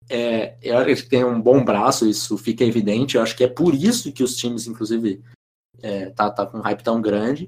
É, 0.09 0.57
eu 0.61 0.77
acho 0.77 1.03
que 1.03 1.09
tem 1.09 1.23
um 1.23 1.41
bom 1.41 1.63
braço, 1.63 2.07
isso 2.07 2.37
fica 2.37 2.63
evidente. 2.63 3.15
Eu 3.15 3.23
acho 3.23 3.35
que 3.35 3.43
é 3.43 3.47
por 3.47 3.73
isso 3.73 4.11
que 4.11 4.23
os 4.23 4.35
times, 4.35 4.67
inclusive, 4.67 5.23
é, 5.81 6.09
tá, 6.09 6.29
tá 6.29 6.45
com 6.45 6.57
um 6.57 6.61
hype 6.61 6.83
tão 6.83 7.01
grande 7.01 7.47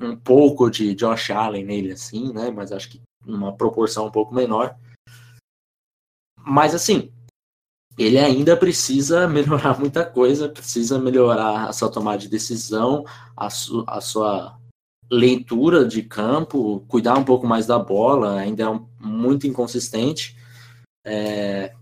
um 0.00 0.16
pouco 0.16 0.70
de 0.70 0.94
Josh 0.94 1.30
Allen 1.30 1.64
nele, 1.64 1.92
assim, 1.92 2.32
né? 2.32 2.50
Mas 2.50 2.72
acho 2.72 2.88
que 2.90 3.00
numa 3.24 3.54
proporção 3.54 4.06
um 4.06 4.10
pouco 4.10 4.34
menor. 4.34 4.76
Mas 6.44 6.74
assim, 6.74 7.12
ele 7.98 8.18
ainda 8.18 8.56
precisa 8.56 9.26
melhorar 9.28 9.78
muita 9.78 10.04
coisa, 10.04 10.48
precisa 10.48 10.98
melhorar 10.98 11.68
a 11.68 11.72
sua 11.72 11.90
tomada 11.90 12.18
de 12.18 12.28
decisão, 12.28 13.04
a, 13.36 13.50
su 13.50 13.84
a 13.86 14.00
sua 14.00 14.58
leitura 15.10 15.84
de 15.84 16.02
campo, 16.02 16.80
cuidar 16.88 17.18
um 17.18 17.24
pouco 17.24 17.46
mais 17.46 17.66
da 17.66 17.78
bola, 17.78 18.38
ainda 18.38 18.62
é 18.62 18.68
um, 18.68 18.86
muito 18.98 19.46
inconsistente. 19.46 20.36
É, 21.04 21.74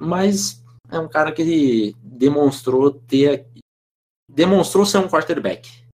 mas 0.00 0.62
é 0.90 0.98
um 0.98 1.08
cara 1.08 1.30
que 1.32 1.94
demonstrou 2.02 2.90
ter. 2.90 3.46
demonstrou 4.30 4.86
ser 4.86 4.98
um 4.98 5.08
quarterback. 5.08 5.84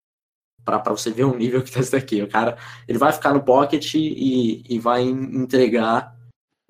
Para 0.65 0.93
você 0.93 1.11
ver 1.11 1.25
o 1.25 1.37
nível 1.37 1.63
que 1.65 1.73
tá 1.73 1.81
isso 1.81 1.93
daqui. 1.93 2.23
O 2.23 2.29
cara 2.29 2.57
ele 2.87 2.99
vai 2.99 3.13
ficar 3.13 3.35
no 3.35 3.43
pocket 3.43 3.95
e, 3.95 4.63
e 4.69 4.79
vai 4.79 5.03
entregar 5.03 6.17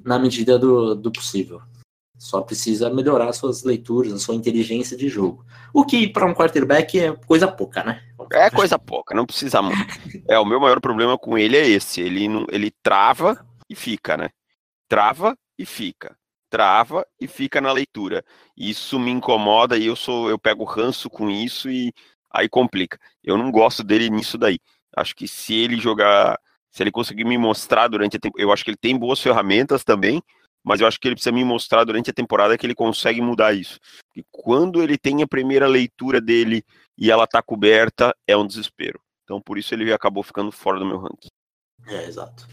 na 0.02 0.18
medida 0.18 0.58
do, 0.58 0.94
do 0.94 1.12
possível. 1.12 1.60
Só 2.20 2.42
precisa 2.42 2.90
melhorar 2.90 3.32
suas 3.32 3.62
leituras, 3.62 4.20
sua 4.20 4.34
inteligência 4.34 4.94
de 4.94 5.08
jogo. 5.08 5.42
O 5.72 5.86
que 5.86 6.06
para 6.06 6.26
um 6.26 6.34
quarterback 6.34 7.00
é 7.00 7.16
coisa 7.26 7.48
pouca, 7.48 7.82
né? 7.82 8.02
É 8.34 8.50
coisa 8.50 8.78
pouca, 8.78 9.14
não 9.14 9.24
precisa 9.24 9.62
muito. 9.62 9.80
É, 10.28 10.38
o 10.38 10.44
meu 10.44 10.60
maior 10.60 10.82
problema 10.82 11.16
com 11.16 11.38
ele 11.38 11.56
é 11.56 11.66
esse. 11.66 12.02
Ele, 12.02 12.28
não, 12.28 12.44
ele 12.50 12.70
trava 12.82 13.42
e 13.70 13.74
fica, 13.74 14.18
né? 14.18 14.28
Trava 14.86 15.34
e 15.58 15.64
fica. 15.64 16.14
Trava 16.50 17.06
e 17.18 17.26
fica 17.26 17.58
na 17.58 17.72
leitura. 17.72 18.22
Isso 18.54 19.00
me 19.00 19.10
incomoda 19.10 19.78
e 19.78 19.86
eu 19.86 19.96
sou, 19.96 20.28
eu 20.28 20.38
pego 20.38 20.62
ranço 20.62 21.08
com 21.08 21.30
isso 21.30 21.70
e 21.70 21.90
aí 22.30 22.50
complica. 22.50 22.98
Eu 23.24 23.38
não 23.38 23.50
gosto 23.50 23.82
dele 23.82 24.10
nisso 24.10 24.36
daí. 24.36 24.58
Acho 24.94 25.16
que 25.16 25.26
se 25.26 25.54
ele 25.54 25.78
jogar, 25.78 26.38
se 26.70 26.82
ele 26.82 26.90
conseguir 26.90 27.24
me 27.24 27.38
mostrar 27.38 27.88
durante 27.88 28.18
a 28.18 28.20
temporada, 28.20 28.46
eu 28.46 28.52
acho 28.52 28.62
que 28.62 28.68
ele 28.68 28.76
tem 28.76 28.94
boas 28.94 29.20
ferramentas 29.20 29.82
também 29.82 30.22
mas 30.64 30.80
eu 30.80 30.86
acho 30.86 30.98
que 30.98 31.08
ele 31.08 31.14
precisa 31.14 31.32
me 31.32 31.44
mostrar 31.44 31.84
durante 31.84 32.10
a 32.10 32.14
temporada 32.14 32.56
que 32.56 32.66
ele 32.66 32.74
consegue 32.74 33.20
mudar 33.20 33.52
isso. 33.52 33.78
E 34.14 34.24
quando 34.30 34.82
ele 34.82 34.98
tem 34.98 35.22
a 35.22 35.26
primeira 35.26 35.66
leitura 35.66 36.20
dele 36.20 36.62
e 36.98 37.10
ela 37.10 37.26
tá 37.26 37.42
coberta, 37.42 38.14
é 38.26 38.36
um 38.36 38.46
desespero. 38.46 39.00
Então 39.24 39.40
por 39.40 39.58
isso 39.58 39.74
ele 39.74 39.92
acabou 39.92 40.22
ficando 40.22 40.52
fora 40.52 40.78
do 40.78 40.86
meu 40.86 40.98
ranking. 40.98 41.28
É, 41.86 42.06
exato. 42.06 42.46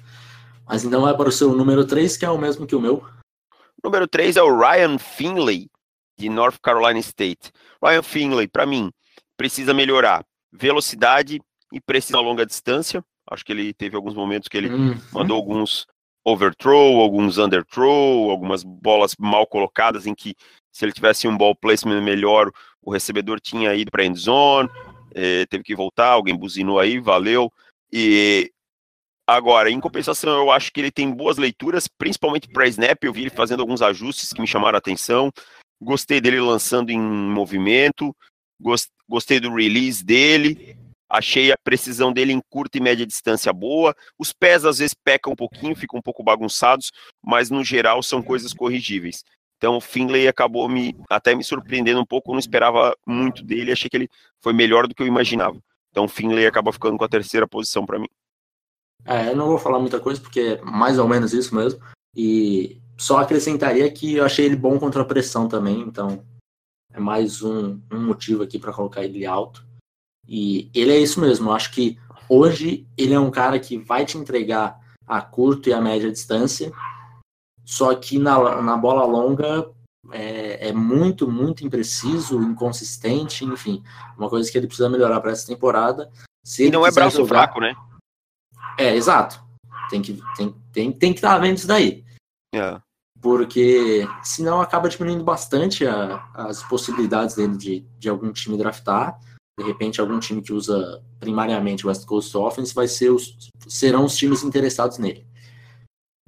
Mas 0.68 0.84
então 0.84 1.02
vai 1.02 1.16
para 1.16 1.30
o 1.30 1.32
seu 1.32 1.54
número 1.54 1.86
3, 1.86 2.18
que 2.18 2.26
é 2.26 2.30
o 2.30 2.38
mesmo 2.38 2.66
que 2.66 2.76
o 2.76 2.82
meu. 2.82 3.06
Número 3.84 4.08
3 4.08 4.38
é 4.38 4.42
o 4.42 4.58
Ryan 4.58 4.98
Finley, 4.98 5.70
de 6.18 6.30
North 6.30 6.58
Carolina 6.62 7.00
State. 7.00 7.52
Ryan 7.84 8.02
Finley, 8.02 8.48
para 8.48 8.66
mim, 8.66 8.92
precisa 9.38 9.74
melhorar 9.74 10.26
velocidade 10.52 11.40
e 11.72 11.80
precisão 11.80 12.20
a 12.20 12.24
longa 12.24 12.46
distância. 12.46 13.04
Acho 13.30 13.46
que 13.46 13.52
ele 13.52 13.74
teve 13.74 13.96
alguns 13.96 14.16
momentos 14.16 14.48
que 14.48 14.58
ele 14.58 14.74
hum. 14.74 15.00
mandou 15.12 15.38
alguns 15.38 15.86
overthrow, 16.28 17.00
alguns 17.00 17.38
underthrow, 17.38 18.30
algumas 18.30 18.62
bolas 18.62 19.16
mal 19.18 19.48
colocadas 19.48 20.06
em 20.06 20.14
que 20.14 20.36
se 20.74 20.84
ele 20.84 20.92
tivesse 20.92 21.26
um 21.26 21.38
ball 21.38 21.56
placement 21.56 22.02
melhor, 22.02 22.52
o 22.82 22.92
recebedor 22.92 23.40
tinha 23.40 23.74
ido 23.74 23.90
para 23.90 24.04
end 24.04 24.20
zone, 24.20 24.70
eh, 25.16 25.46
teve 25.46 25.64
que 25.64 25.74
voltar, 25.74 26.10
alguém 26.10 26.36
buzinou 26.36 26.80
aí, 26.80 27.00
valeu. 27.00 27.52
E 27.92 28.52
agora, 29.26 29.72
em 29.72 29.80
compensação, 29.80 30.38
eu 30.38 30.52
acho 30.52 30.70
que 30.74 30.82
ele 30.82 30.92
tem 30.92 31.10
boas 31.10 31.38
leituras, 31.38 31.88
principalmente 31.88 32.50
para 32.50 32.68
snap, 32.68 33.02
eu 33.02 33.14
vi 33.14 33.22
ele 33.22 33.30
fazendo 33.30 33.62
alguns 33.62 33.82
ajustes 33.82 34.34
que 34.34 34.42
me 34.42 34.48
chamaram 34.48 34.76
a 34.76 34.80
atenção. 34.80 35.32
Gostei 35.82 36.20
dele 36.20 36.42
lançando 36.42 36.90
em 36.90 37.00
movimento, 37.00 38.14
gostei 39.08 39.40
do 39.40 39.56
release 39.56 40.04
dele. 40.04 40.78
Achei 41.10 41.52
a 41.52 41.58
precisão 41.58 42.12
dele 42.12 42.34
em 42.34 42.42
curta 42.50 42.78
e 42.78 42.82
média 42.82 43.06
distância 43.06 43.54
boa. 43.54 43.96
Os 44.20 44.34
pés 44.34 44.66
às 44.66 44.80
vezes 44.80 44.94
pecam 44.94 45.34
um 45.34 45.36
pouquinho, 45.36 45.76
ficam 45.76 46.00
um 46.00 46.02
pouco 46.02 46.24
bagunçados, 46.24 46.92
mas 47.24 47.50
no 47.50 47.64
geral 47.64 48.04
são 48.04 48.22
coisas 48.22 48.54
corrigíveis. 48.54 49.24
Então 49.58 49.78
o 49.78 49.82
Finlay 49.82 50.28
acabou 50.28 50.70
me 50.70 50.96
até 51.10 51.34
me 51.34 51.44
surpreendendo 51.44 52.00
um 52.00 52.06
pouco, 52.06 52.30
eu 52.30 52.34
não 52.34 52.40
esperava 52.40 52.96
muito 53.06 53.44
dele, 53.44 53.72
achei 53.72 53.90
que 53.90 53.98
ele 53.98 54.10
foi 54.42 54.54
melhor 54.54 54.88
do 54.88 54.94
que 54.94 55.02
eu 55.02 55.08
imaginava. 55.08 55.58
Então 55.90 56.06
o 56.06 56.10
Finlay 56.10 56.46
acaba 56.46 56.72
ficando 56.72 56.98
com 56.98 57.04
a 57.04 57.10
terceira 57.10 57.48
posição 57.48 57.86
para 57.86 57.98
mim. 57.98 58.08
É, 59.06 59.30
eu 59.30 59.36
não 59.36 59.48
vou 59.48 59.58
falar 59.58 59.80
muita 59.80 60.00
coisa 60.00 60.22
porque 60.22 60.40
é 60.40 60.62
mais 60.62 61.00
ou 61.00 61.08
menos 61.08 61.34
isso 61.34 61.56
mesmo. 61.56 61.82
E 62.16 62.80
só 62.98 63.18
acrescentaria 63.18 63.90
que 63.92 64.16
eu 64.16 64.26
achei 64.26 64.46
ele 64.46 64.56
bom 64.56 64.80
contra 64.80 65.02
a 65.02 65.06
pressão 65.06 65.48
também, 65.48 65.82
então 65.82 66.24
é 66.92 67.00
mais 67.00 67.42
um, 67.42 67.80
um 67.92 68.06
motivo 68.06 68.44
aqui 68.44 68.58
para 68.60 68.74
colocar 68.74 69.04
ele 69.04 69.26
alto. 69.26 69.67
E 70.28 70.70
ele 70.74 70.92
é 70.92 71.00
isso 71.00 71.22
mesmo. 71.22 71.50
Eu 71.50 71.54
acho 71.54 71.72
que 71.72 71.98
hoje 72.28 72.86
ele 72.98 73.14
é 73.14 73.20
um 73.20 73.32
cara 73.32 73.60
que 73.60 73.78
vai 73.78 74.06
te 74.06 74.18
entregar 74.18 74.80
a 75.08 75.22
curto 75.22 75.70
e 75.70 75.74
a 75.74 75.80
média 75.80 76.12
distância, 76.12 76.72
só 77.66 77.96
que 77.96 78.20
na, 78.20 78.62
na 78.62 78.76
bola 78.76 79.06
longa 79.06 79.72
é, 80.12 80.70
é, 80.70 80.74
muito, 80.74 81.30
muito 81.30 81.66
impreciso, 81.66 82.42
inconsistente, 82.42 83.46
enfim, 83.46 83.84
uma 84.18 84.30
coisa 84.30 84.52
que 84.52 84.58
ele 84.58 84.68
precisa 84.68 84.90
melhorar 84.90 85.22
para 85.22 85.32
essa 85.32 85.48
temporada. 85.48 86.12
Se 86.44 86.68
e 86.68 86.72
não 86.72 86.86
é 86.86 86.92
braço 86.92 87.18
jogar... 87.18 87.28
fraco, 87.28 87.60
né? 87.60 87.76
É, 88.78 88.96
exato. 88.96 89.42
Tem 89.90 90.02
que, 90.02 90.22
tem, 90.36 90.56
tem, 90.72 90.92
tem 90.92 91.14
que 91.14 91.20
estar 91.20 91.34
tá 91.34 91.40
vendo 91.40 91.58
isso 91.58 91.68
daí. 91.68 92.06
É. 92.54 92.80
Porque 93.22 94.08
senão 94.24 94.62
acaba 94.62 94.90
diminuindo 94.90 95.24
bastante 95.24 95.86
a, 95.86 96.24
as 96.34 96.64
possibilidades 96.64 97.36
dele 97.36 97.58
de, 97.58 97.80
de 97.98 98.10
algum 98.10 98.32
time 98.32 98.58
draftar 98.58 99.20
de 99.58 99.66
repente 99.66 100.00
algum 100.00 100.20
time 100.20 100.42
que 100.42 100.54
usa 100.54 101.04
primariamente 101.20 101.86
o 101.86 101.90
West 101.90 102.06
Coast 102.06 102.36
Offense 102.38 102.76
vai 102.76 102.88
ser 102.88 103.10
os, 103.10 103.50
serão 103.68 104.06
os 104.06 104.16
times 104.16 104.44
interessados 104.44 104.98
nele. 104.98 105.26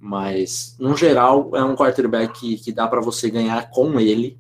Mas 0.02 0.76
no 0.80 0.96
geral 0.96 1.56
é 1.56 1.64
um 1.64 1.76
quarterback 1.76 2.40
que, 2.40 2.58
que 2.58 2.72
dá 2.72 2.88
para 2.88 3.02
você 3.02 3.30
ganhar 3.30 3.70
com 3.70 4.00
ele, 4.00 4.40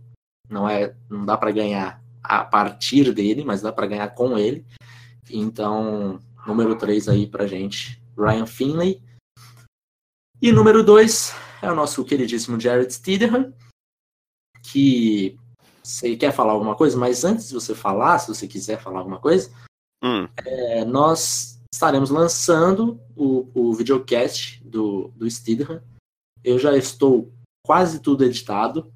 não 0.49 0.67
é, 0.67 0.95
não 1.09 1.25
dá 1.25 1.37
para 1.37 1.51
ganhar 1.51 2.01
a 2.23 2.43
partir 2.43 3.13
dele, 3.13 3.43
mas 3.43 3.61
dá 3.61 3.71
para 3.71 3.87
ganhar 3.87 4.09
com 4.09 4.37
ele. 4.37 4.65
Então, 5.29 6.19
número 6.47 6.75
3 6.75 7.09
aí 7.09 7.27
pra 7.27 7.45
gente, 7.45 8.01
Ryan 8.17 8.45
Finley. 8.45 9.03
E 10.41 10.51
número 10.51 10.83
2 10.83 11.33
é 11.61 11.71
o 11.71 11.75
nosso 11.75 12.03
queridíssimo 12.05 12.59
Jared 12.59 12.91
Stidham, 12.91 13.53
que 14.63 15.37
você 15.83 16.15
quer 16.15 16.31
falar 16.31 16.53
alguma 16.53 16.75
coisa? 16.75 16.97
Mas 16.97 17.23
antes 17.23 17.49
de 17.49 17.53
você 17.53 17.73
falar, 17.73 18.19
se 18.19 18.27
você 18.27 18.47
quiser 18.47 18.81
falar 18.81 18.99
alguma 18.99 19.19
coisa, 19.19 19.51
hum. 20.03 20.27
é, 20.45 20.85
nós 20.85 21.59
estaremos 21.73 22.09
lançando 22.09 22.99
o, 23.15 23.47
o 23.53 23.73
videocast 23.73 24.61
do, 24.63 25.09
do 25.15 25.29
Steedham. 25.29 25.81
Eu 26.43 26.57
já 26.57 26.75
estou 26.75 27.31
quase 27.65 27.99
tudo 27.99 28.23
editado. 28.23 28.91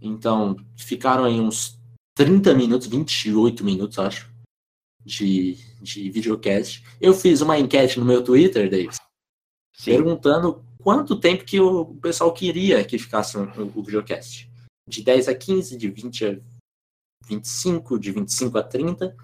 Então, 0.00 0.56
ficaram 0.76 1.24
aí 1.24 1.40
uns 1.40 1.78
30 2.14 2.54
minutos, 2.54 2.86
28 2.86 3.64
minutos, 3.64 3.98
acho, 3.98 4.30
de, 5.04 5.54
de 5.80 6.10
videocast. 6.10 6.84
Eu 7.00 7.14
fiz 7.14 7.40
uma 7.40 7.58
enquete 7.58 7.98
no 7.98 8.04
meu 8.04 8.22
Twitter, 8.22 8.70
Davis, 8.70 8.96
Sim. 9.74 9.92
perguntando 9.92 10.64
quanto 10.82 11.18
tempo 11.18 11.44
que 11.44 11.58
o 11.60 11.94
pessoal 11.96 12.32
queria 12.32 12.84
que 12.84 12.98
ficasse 12.98 13.36
o, 13.38 13.72
o 13.74 13.82
videocast 13.82 14.48
de 14.88 15.02
10 15.02 15.28
a 15.28 15.34
15, 15.34 15.76
de 15.76 15.88
20 15.88 16.26
a 16.26 16.38
25, 17.26 17.98
de 17.98 18.12
25 18.12 18.58
a 18.58 18.62
30. 18.62 19.16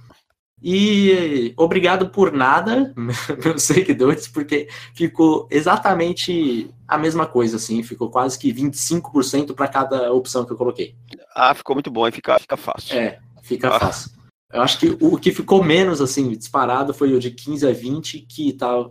E 0.64 1.52
obrigado 1.56 2.10
por 2.10 2.32
nada, 2.32 2.94
meus 3.44 3.62
seguidores, 3.64 4.28
porque 4.28 4.68
ficou 4.94 5.48
exatamente 5.50 6.70
a 6.86 6.96
mesma 6.96 7.26
coisa, 7.26 7.56
assim, 7.56 7.82
ficou 7.82 8.10
quase 8.10 8.38
que 8.38 8.52
25% 8.52 9.54
para 9.54 9.66
cada 9.66 10.12
opção 10.12 10.44
que 10.44 10.52
eu 10.52 10.56
coloquei. 10.56 10.94
Ah, 11.34 11.52
ficou 11.52 11.74
muito 11.74 11.90
bom, 11.90 12.06
e 12.06 12.12
fica, 12.12 12.38
fica 12.38 12.56
fácil. 12.56 12.96
É, 12.96 13.20
fica 13.42 13.74
ah. 13.74 13.80
fácil. 13.80 14.12
Eu 14.52 14.60
acho 14.60 14.78
que 14.78 14.96
o 15.00 15.18
que 15.18 15.32
ficou 15.32 15.64
menos, 15.64 16.00
assim, 16.00 16.30
disparado 16.30 16.92
foi 16.92 17.12
o 17.14 17.18
de 17.18 17.30
15 17.30 17.66
a 17.66 17.72
20, 17.72 18.20
que, 18.20 18.52
tá, 18.52 18.88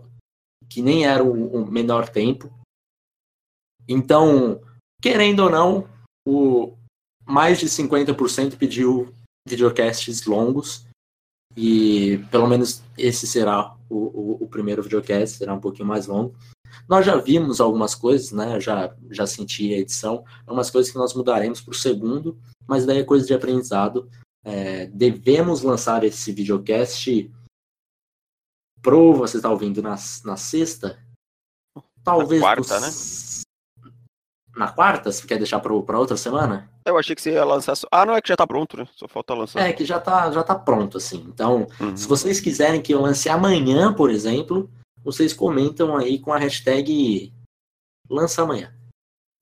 que 0.68 0.82
nem 0.82 1.06
era 1.06 1.22
o, 1.22 1.62
o 1.62 1.70
menor 1.70 2.08
tempo. 2.08 2.52
Então, 3.88 4.60
querendo 5.00 5.40
ou 5.40 5.50
não, 5.50 5.88
o 6.26 6.76
mais 7.26 7.58
de 7.58 7.66
50% 7.66 8.56
pediu 8.56 9.14
videocasts 9.46 10.24
longos 10.24 10.86
e 11.56 12.18
pelo 12.30 12.46
menos 12.46 12.82
esse 12.96 13.26
será 13.26 13.76
o, 13.88 13.96
o, 13.96 14.44
o, 14.44 14.48
primeiro 14.48 14.82
videocast, 14.82 15.36
será 15.36 15.52
um 15.52 15.60
pouquinho 15.60 15.86
mais 15.86 16.06
longo. 16.06 16.34
Nós 16.88 17.04
já 17.04 17.16
vimos 17.16 17.60
algumas 17.60 17.94
coisas, 17.94 18.32
né? 18.32 18.58
Já, 18.58 18.94
já 19.10 19.26
senti 19.26 19.74
a 19.74 19.78
edição, 19.78 20.24
algumas 20.46 20.70
coisas 20.70 20.90
que 20.90 20.98
nós 20.98 21.12
mudaremos 21.12 21.60
para 21.60 21.72
o 21.72 21.76
segundo, 21.76 22.38
mas 22.66 22.86
daí 22.86 22.98
é 22.98 23.04
coisa 23.04 23.26
de 23.26 23.34
aprendizado. 23.34 24.08
É, 24.44 24.86
devemos 24.86 25.62
lançar 25.62 26.02
esse 26.04 26.32
videocast 26.32 27.30
pro 28.80 29.14
você 29.14 29.36
está 29.36 29.50
ouvindo 29.50 29.82
na, 29.82 29.96
na 30.24 30.36
sexta, 30.36 30.98
talvez 32.02 32.40
na 32.40 32.46
quarta, 32.46 32.80
né? 32.80 32.88
Na 34.56 34.68
quarta? 34.68 35.10
Você 35.10 35.26
quer 35.26 35.38
deixar 35.38 35.60
para 35.60 35.72
outra 35.72 36.16
semana? 36.16 36.70
Eu 36.84 36.98
achei 36.98 37.14
que 37.14 37.22
você 37.22 37.32
ia 37.32 37.44
lançar. 37.44 37.74
Ah, 37.90 38.04
não, 38.04 38.14
é 38.14 38.20
que 38.20 38.28
já 38.28 38.36
tá 38.36 38.46
pronto, 38.46 38.76
né? 38.76 38.86
Só 38.96 39.06
falta 39.08 39.34
lançar. 39.34 39.60
É, 39.60 39.72
que 39.72 39.84
já 39.84 40.00
tá, 40.00 40.30
já 40.30 40.42
tá 40.42 40.54
pronto, 40.54 40.98
assim. 40.98 41.24
Então, 41.28 41.66
uhum. 41.80 41.96
se 41.96 42.06
vocês 42.08 42.40
quiserem 42.40 42.82
que 42.82 42.92
eu 42.92 43.00
lance 43.00 43.28
amanhã, 43.28 43.92
por 43.92 44.10
exemplo, 44.10 44.70
vocês 45.04 45.32
comentam 45.32 45.96
aí 45.96 46.18
com 46.18 46.32
a 46.32 46.38
hashtag 46.38 47.32
lança 48.08 48.42
amanhã. 48.42 48.72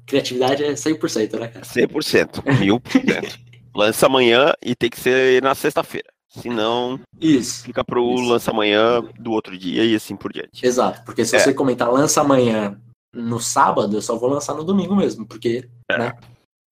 Criatividade 0.06 0.64
é 0.64 0.72
100%, 0.72 1.38
né, 1.38 1.48
cara? 1.48 1.64
100%, 1.64 2.42
1000%. 2.42 3.40
lança 3.74 4.06
amanhã 4.06 4.52
e 4.62 4.74
tem 4.74 4.90
que 4.90 5.00
ser 5.00 5.42
na 5.42 5.54
sexta-feira. 5.54 6.08
Senão, 6.28 7.00
isso, 7.20 7.64
fica 7.64 7.82
pro 7.84 8.14
isso. 8.14 8.28
lança 8.28 8.50
amanhã 8.52 9.02
do 9.18 9.32
outro 9.32 9.58
dia 9.58 9.84
e 9.84 9.96
assim 9.96 10.14
por 10.14 10.32
diante. 10.32 10.64
Exato, 10.64 11.02
porque 11.04 11.24
se 11.24 11.34
é. 11.34 11.40
você 11.40 11.52
comentar 11.52 11.90
lança 11.92 12.20
amanhã 12.20 12.80
no 13.12 13.40
sábado, 13.40 13.96
eu 13.96 14.02
só 14.02 14.16
vou 14.16 14.30
lançar 14.30 14.54
no 14.54 14.64
domingo 14.64 14.94
mesmo, 14.94 15.26
porque, 15.26 15.68
é. 15.90 15.98
né? 15.98 16.12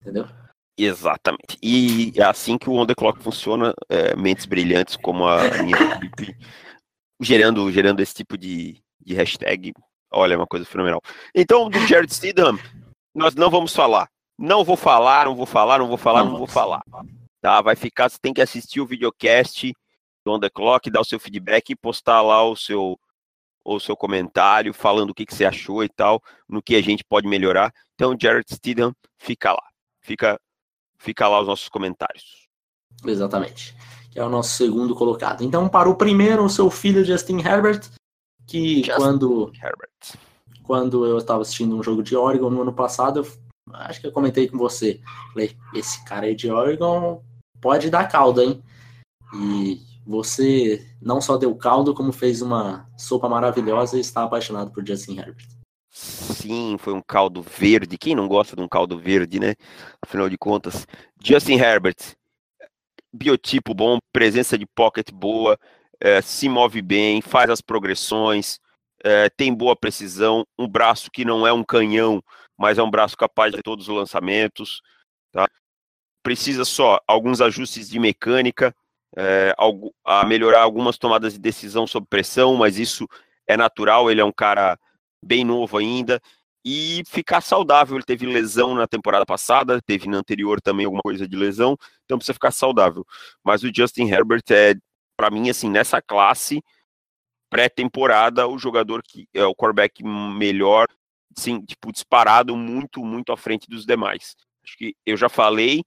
entendeu? 0.01 0.27
Exatamente. 0.79 1.59
E 1.61 2.13
é 2.17 2.23
assim 2.23 2.57
que 2.57 2.71
o 2.71 2.75
On 2.75 2.87
The 2.87 2.95
Clock 2.95 3.21
funciona, 3.21 3.75
é, 3.89 4.15
mentes 4.15 4.47
brilhantes 4.47 4.97
como 4.97 5.27
a 5.27 5.63
minha 5.63 5.77
equipe, 5.99 6.37
gerando, 7.21 7.71
gerando 7.73 8.01
esse 8.01 8.15
tipo 8.15 8.39
de, 8.39 8.81
de 9.01 9.15
hashtag. 9.15 9.73
Olha, 10.13 10.35
é 10.35 10.37
uma 10.37 10.47
coisa 10.47 10.65
fenomenal. 10.65 11.03
Então, 11.35 11.69
do 11.69 11.79
Jared 11.87 12.15
Stidham, 12.15 12.57
nós 13.15 13.35
não 13.35 13.51
vamos 13.51 13.75
falar. 13.75 14.09
Não 14.39 14.65
vou 14.65 14.77
falar, 14.77 15.27
não 15.27 15.35
vou 15.35 15.47
falar, 15.47 15.81
não 15.81 15.89
vou 15.89 15.99
falar, 15.99 16.25
não, 16.25 16.31
não 16.31 16.39
vou 16.39 16.47
falar. 16.47 16.83
Tá? 17.41 17.61
Vai 17.61 17.75
ficar, 17.75 18.09
você 18.09 18.19
tem 18.21 18.33
que 18.33 18.41
assistir 18.41 18.81
o 18.81 18.87
videocast 18.87 19.73
do 20.25 20.33
On 20.33 20.39
The 20.39 20.49
Clock, 20.49 20.89
dar 20.91 21.01
o 21.01 21.05
seu 21.05 21.19
feedback 21.19 21.71
e 21.71 21.77
postar 21.77 22.23
lá 22.23 22.45
o 22.45 22.55
seu, 22.55 22.97
o 23.77 23.81
seu 23.81 23.97
comentário 23.97 24.73
falando 24.73 25.11
o 25.11 25.15
que, 25.15 25.27
que 25.27 25.35
você 25.35 25.45
achou 25.45 25.85
e 25.85 25.89
tal, 25.89 26.23
no 26.49 26.63
que 26.63 26.75
a 26.77 26.83
gente 26.83 27.05
pode 27.05 27.29
melhorar. 27.29 27.73
Então, 27.95 28.17
Jared 28.21 28.47
Stidham, 28.53 28.93
fica 29.19 29.53
lá. 29.53 29.63
Fica 30.01 30.39
Fica 30.99 31.29
lá 31.29 31.41
os 31.41 31.47
nossos 31.47 31.69
comentários. 31.69 32.49
Exatamente. 33.05 33.75
Que 34.11 34.19
é 34.19 34.25
o 34.25 34.29
nosso 34.29 34.57
segundo 34.57 34.95
colocado. 34.95 35.43
Então, 35.45 35.69
para 35.69 35.89
o 35.89 35.95
primeiro, 35.95 36.45
o 36.45 36.51
seu 36.51 36.71
filho 36.71 37.05
Justin 37.05 37.39
Herbert, 37.39 37.89
que 38.47 38.83
Justin 38.83 38.97
quando 38.97 39.53
Herbert. 39.55 40.19
quando 40.65 41.07
eu 41.07 41.19
estava 41.19 41.43
assistindo 41.43 41.77
um 41.77 41.83
jogo 41.83 42.03
de 42.03 42.17
Oregon 42.17 42.51
no 42.51 42.63
ano 42.63 42.73
passado, 42.73 43.21
eu, 43.21 43.75
acho 43.75 44.01
que 44.01 44.07
eu 44.09 44.13
comentei 44.13 44.49
com 44.49 44.59
você. 44.59 45.01
Falei, 45.33 45.57
esse 45.75 46.05
cara 46.05 46.27
aí 46.27 46.35
de 46.35 46.51
Oregon 46.51 47.23
pode 47.61 47.91
dar 47.91 48.09
caldo, 48.09 48.43
hein? 48.43 48.63
E 49.35 49.81
você 50.09 50.83
não 51.03 51.21
só 51.21 51.37
deu 51.37 51.55
caldo, 51.55 51.93
como 51.93 52.13
fez 52.13 52.41
uma 52.41 52.89
sopa 52.97 53.29
maravilhosa 53.29 53.99
e 53.99 54.01
está 54.01 54.23
apaixonado 54.23 54.71
por 54.73 54.85
Justin 54.85 55.19
Herbert. 55.19 55.47
Sim, 55.91 56.77
foi 56.79 56.95
um 56.95 57.03
caldo 57.03 57.43
verde. 57.43 57.99
Quem 57.99 58.15
não 58.15 58.27
gosta 58.27 58.57
de 58.57 58.63
um 58.63 58.69
caldo 58.69 58.99
verde, 58.99 59.39
né? 59.39 59.55
Afinal 60.01 60.31
de 60.31 60.39
contas, 60.39 60.87
Justin 61.23 61.57
Herbert, 61.57 62.17
biotipo 63.13 63.75
bom, 63.75 63.99
presença 64.11 64.57
de 64.57 64.65
pocket 64.65 65.13
boa, 65.13 65.59
é, 66.01 66.23
se 66.23 66.49
move 66.49 66.81
bem, 66.81 67.21
faz 67.21 67.51
as 67.51 67.61
progressões, 67.61 68.59
é, 69.05 69.29
tem 69.29 69.53
boa 69.53 69.77
precisão, 69.77 70.47
um 70.59 70.67
braço 70.67 71.11
que 71.11 71.23
não 71.23 71.47
é 71.47 71.53
um 71.53 71.63
canhão, 71.63 72.23
mas 72.57 72.79
é 72.79 72.83
um 72.83 72.91
braço 72.91 73.15
capaz 73.15 73.53
de 73.53 73.63
todos 73.63 73.89
os 73.89 73.95
lançamentos. 73.95 74.81
Tá? 75.33 75.47
Precisa 76.23 76.65
só 76.65 76.99
alguns 77.07 77.43
ajustes 77.43 77.91
de 77.91 77.99
mecânica, 77.99 78.75
é, 79.17 79.55
a 80.05 80.27
melhorar 80.27 80.63
algumas 80.63 80.99
tomadas 80.99 81.35
de 81.35 81.39
decisão 81.39 81.87
sob 81.87 82.07
pressão, 82.09 82.55
mas 82.57 82.79
isso 82.79 83.07
é 83.47 83.57
natural. 83.57 84.11
Ele 84.11 84.21
é 84.21 84.25
um 84.25 84.33
cara 84.33 84.79
bem 85.25 85.45
novo 85.45 85.77
ainda, 85.77 86.21
e 86.65 87.03
ficar 87.07 87.41
saudável. 87.41 87.97
Ele 87.97 88.05
teve 88.05 88.27
lesão 88.27 88.75
na 88.75 88.87
temporada 88.87 89.25
passada, 89.25 89.81
teve 89.81 90.09
na 90.09 90.19
anterior 90.19 90.61
também 90.61 90.85
alguma 90.85 91.03
coisa 91.03 91.27
de 91.27 91.37
lesão, 91.37 91.77
então 92.05 92.19
precisa 92.19 92.35
ficar 92.35 92.51
saudável. 92.51 93.05
Mas 93.43 93.63
o 93.63 93.71
Justin 93.75 94.09
Herbert 94.09 94.43
é, 94.51 94.75
para 95.17 95.31
mim, 95.31 95.49
assim, 95.51 95.71
nessa 95.71 96.01
classe 96.01 96.63
pré-temporada, 97.51 98.47
o 98.47 98.59
jogador 98.59 99.03
que 99.03 99.27
é 99.35 99.45
o 99.45 99.55
quarterback 99.55 100.05
melhor, 100.05 100.87
sim, 101.37 101.61
tipo, 101.65 101.91
disparado 101.91 102.55
muito, 102.57 103.03
muito 103.05 103.33
à 103.33 103.37
frente 103.37 103.67
dos 103.69 103.87
demais. 103.87 104.37
Acho 104.63 104.77
que 104.77 104.95
eu 105.07 105.17
já 105.17 105.29
falei, 105.29 105.83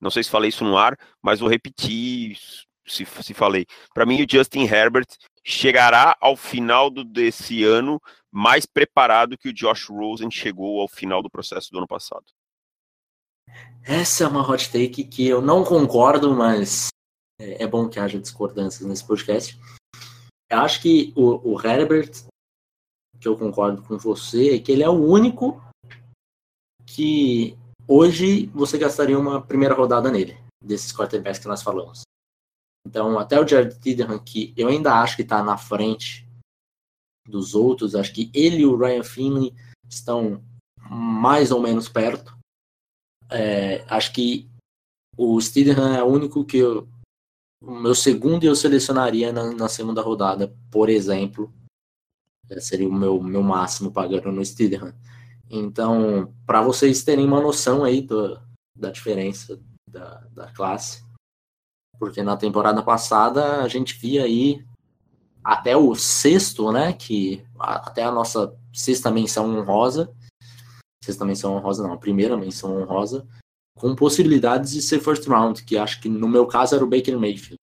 não 0.00 0.10
sei 0.10 0.22
se 0.22 0.30
falei 0.30 0.48
isso 0.48 0.64
no 0.64 0.76
ar, 0.76 0.96
mas 1.22 1.40
vou 1.40 1.48
repetir 1.48 2.38
se, 2.86 3.04
se 3.04 3.34
falei. 3.34 3.66
Para 3.94 4.06
mim, 4.06 4.22
o 4.22 4.26
Justin 4.28 4.64
Herbert 4.64 5.06
chegará 5.44 6.16
ao 6.20 6.36
final 6.36 6.90
do, 6.90 7.04
desse 7.04 7.64
ano 7.64 8.00
mais 8.30 8.66
preparado 8.66 9.36
que 9.36 9.48
o 9.48 9.52
Josh 9.52 9.88
Rosen 9.88 10.30
chegou 10.30 10.80
ao 10.80 10.88
final 10.88 11.22
do 11.22 11.30
processo 11.30 11.70
do 11.70 11.78
ano 11.78 11.86
passado. 11.86 12.24
Essa 13.82 14.24
é 14.24 14.26
uma 14.26 14.48
hot 14.48 14.70
take 14.70 15.04
que 15.04 15.26
eu 15.26 15.40
não 15.40 15.64
concordo, 15.64 16.34
mas 16.34 16.88
é, 17.40 17.64
é 17.64 17.66
bom 17.66 17.88
que 17.88 17.98
haja 17.98 18.18
discordâncias 18.18 18.86
nesse 18.86 19.06
podcast. 19.06 19.58
Eu 20.50 20.58
acho 20.58 20.82
que 20.82 21.12
o, 21.16 21.54
o 21.54 21.60
Herbert, 21.60 22.10
que 23.20 23.28
eu 23.28 23.36
concordo 23.36 23.82
com 23.82 23.96
você, 23.98 24.56
é 24.56 24.58
que 24.58 24.72
ele 24.72 24.82
é 24.82 24.88
o 24.88 24.92
único 24.92 25.62
que 26.86 27.56
hoje 27.88 28.46
você 28.48 28.76
gastaria 28.76 29.18
uma 29.18 29.40
primeira 29.40 29.74
rodada 29.74 30.10
nele, 30.10 30.38
desses 30.62 30.92
quarterbacks 30.92 31.40
que 31.40 31.48
nós 31.48 31.62
falamos. 31.62 32.02
Então, 32.86 33.18
até 33.18 33.40
o 33.40 33.46
Jared 33.46 33.78
Tiderham, 33.80 34.18
que 34.18 34.54
eu 34.56 34.68
ainda 34.68 35.00
acho 35.00 35.16
que 35.16 35.22
está 35.22 35.42
na 35.42 35.56
frente 35.56 36.28
dos 37.26 37.54
outros, 37.54 37.94
acho 37.94 38.12
que 38.12 38.30
ele 38.32 38.58
e 38.58 38.66
o 38.66 38.76
Ryan 38.76 39.02
Finley 39.02 39.54
estão 39.88 40.42
mais 40.88 41.50
ou 41.50 41.60
menos 41.60 41.88
perto. 41.88 42.36
É, 43.30 43.84
acho 43.88 44.12
que 44.12 44.48
o 45.16 45.38
Steedham 45.40 45.94
é 45.94 46.02
o 46.02 46.06
único 46.06 46.44
que 46.44 46.58
eu, 46.58 46.88
o 47.60 47.72
meu 47.72 47.94
segundo 47.94 48.44
eu 48.44 48.54
selecionaria 48.54 49.32
na, 49.32 49.52
na 49.52 49.68
segunda 49.68 50.00
rodada, 50.00 50.54
por 50.70 50.88
exemplo. 50.88 51.52
É, 52.48 52.60
seria 52.60 52.88
o 52.88 52.92
meu, 52.92 53.20
meu 53.22 53.42
máximo 53.42 53.92
pagando 53.92 54.32
no 54.32 54.44
Steedham. 54.44 54.94
Então, 55.50 56.34
para 56.46 56.62
vocês 56.62 57.02
terem 57.02 57.24
uma 57.24 57.40
noção 57.40 57.84
aí 57.84 58.02
do, 58.02 58.40
da 58.76 58.90
diferença 58.90 59.60
da, 59.88 60.22
da 60.32 60.52
classe, 60.52 61.04
porque 61.98 62.22
na 62.22 62.36
temporada 62.36 62.82
passada 62.82 63.62
a 63.62 63.68
gente 63.68 63.94
via 63.94 64.24
aí 64.24 64.64
até 65.42 65.76
o 65.76 65.94
sexto, 65.94 66.70
né? 66.70 66.92
Que 66.92 67.44
até 67.58 68.04
a 68.04 68.12
nossa 68.12 68.54
sexta 68.72 69.10
menção 69.10 69.56
honrosa, 69.56 70.12
sexta 71.02 71.24
menção 71.24 71.56
honrosa 71.56 71.82
não, 71.82 71.92
a 71.92 71.98
primeira 71.98 72.36
menção 72.36 72.80
honrosa, 72.80 73.26
com 73.78 73.94
possibilidades 73.94 74.72
de 74.72 74.82
ser 74.82 75.00
first 75.00 75.26
round, 75.26 75.64
que 75.64 75.78
acho 75.78 76.00
que 76.00 76.08
no 76.08 76.28
meu 76.28 76.46
caso 76.46 76.74
era 76.74 76.84
o 76.84 76.88
Baker 76.88 77.18
Mayfield, 77.18 77.56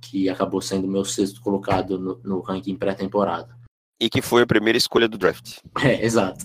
que 0.00 0.28
acabou 0.28 0.60
sendo 0.60 0.88
meu 0.88 1.04
sexto 1.04 1.40
colocado 1.40 1.98
no, 1.98 2.18
no 2.24 2.40
ranking 2.40 2.76
pré-temporada. 2.76 3.56
E 4.00 4.10
que 4.10 4.20
foi 4.20 4.42
a 4.42 4.46
primeira 4.46 4.76
escolha 4.76 5.08
do 5.08 5.16
draft. 5.16 5.58
É, 5.82 6.04
exato. 6.04 6.44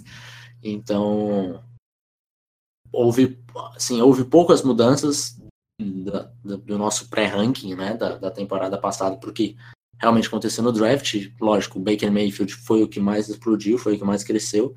Então, 0.63 1.63
houve, 2.91 3.39
assim, 3.75 4.01
houve 4.01 4.25
poucas 4.25 4.61
mudanças 4.61 5.39
da, 5.79 6.23
do 6.43 6.77
nosso 6.77 7.09
pré-ranking, 7.09 7.75
né, 7.75 7.95
da, 7.95 8.17
da 8.17 8.31
temporada 8.31 8.77
passada, 8.77 9.17
porque 9.17 9.55
realmente 9.97 10.27
aconteceu 10.27 10.63
no 10.63 10.71
draft. 10.71 11.31
Lógico, 11.39 11.79
o 11.79 11.81
Baker 11.81 12.11
Mayfield 12.11 12.53
foi 12.55 12.83
o 12.83 12.87
que 12.87 12.99
mais 12.99 13.29
explodiu, 13.29 13.77
foi 13.77 13.95
o 13.95 13.97
que 13.97 14.03
mais 14.03 14.23
cresceu. 14.23 14.75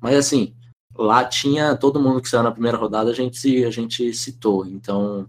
Mas 0.00 0.16
assim, 0.16 0.56
lá 0.94 1.24
tinha 1.24 1.76
todo 1.76 2.00
mundo 2.00 2.20
que 2.20 2.28
saiu 2.28 2.42
na 2.42 2.52
primeira 2.52 2.76
rodada, 2.76 3.10
a 3.10 3.14
gente, 3.14 3.64
a 3.64 3.70
gente 3.70 4.12
citou. 4.14 4.66
Então 4.66 5.28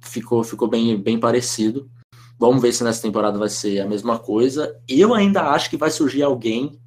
ficou, 0.00 0.42
ficou 0.42 0.68
bem, 0.68 1.00
bem 1.00 1.18
parecido. 1.18 1.90
Vamos 2.38 2.60
ver 2.60 2.72
se 2.72 2.82
nessa 2.82 3.02
temporada 3.02 3.38
vai 3.38 3.48
ser 3.48 3.80
a 3.80 3.86
mesma 3.86 4.18
coisa. 4.18 4.80
Eu 4.88 5.14
ainda 5.14 5.50
acho 5.50 5.70
que 5.70 5.76
vai 5.76 5.90
surgir 5.90 6.22
alguém 6.22 6.81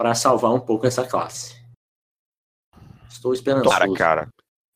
para 0.00 0.14
salvar 0.14 0.50
um 0.54 0.60
pouco 0.60 0.86
essa 0.86 1.06
classe. 1.06 1.54
Estou 3.06 3.34
esperando. 3.34 3.68
Cara, 3.68 3.92
cara. 3.92 4.28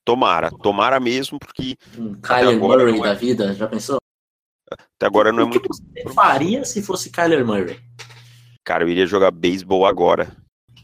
Tomara, 0.05 0.51
tomara 0.51 1.01
mesmo, 1.01 1.39
porque. 1.39 1.79
Um 1.97 2.21
Kyler 2.21 2.59
Murray 2.59 2.99
é... 2.99 3.03
da 3.03 3.15
vida, 3.15 3.55
já 3.55 3.67
pensou? 3.67 3.97
Até 4.71 5.07
agora 5.07 5.33
não 5.33 5.45
é 5.45 5.47
muito. 5.47 5.61
O 5.61 5.63
que 5.63 5.69
você 5.69 6.15
faria 6.15 6.63
se 6.67 6.83
fosse 6.83 7.09
Kyler 7.09 7.43
Murray? 7.43 7.81
Cara, 8.63 8.85
eu 8.85 8.89
iria 8.91 9.07
jogar 9.07 9.31
beisebol 9.31 9.87
agora. 9.87 10.37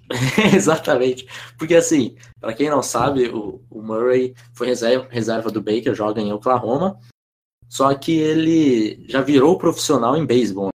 Exatamente. 0.57 1.29
Porque 1.59 1.75
assim, 1.75 2.17
para 2.41 2.55
quem 2.55 2.71
não 2.71 2.83
sabe, 2.83 3.29
o, 3.29 3.63
o, 3.69 3.83
Murray 3.83 4.35
foi 4.55 4.69
reserva, 4.69 5.07
reserva 5.11 5.51
do 5.51 5.61
Baker, 5.61 5.95
joga 5.95 6.19
em 6.19 6.33
Oklahoma. 6.33 6.99
Só 7.69 7.95
que 7.95 8.19
ele 8.19 9.05
já 9.07 9.21
virou 9.21 9.59
profissional 9.59 10.17
em 10.17 10.25
beisebol. 10.25 10.71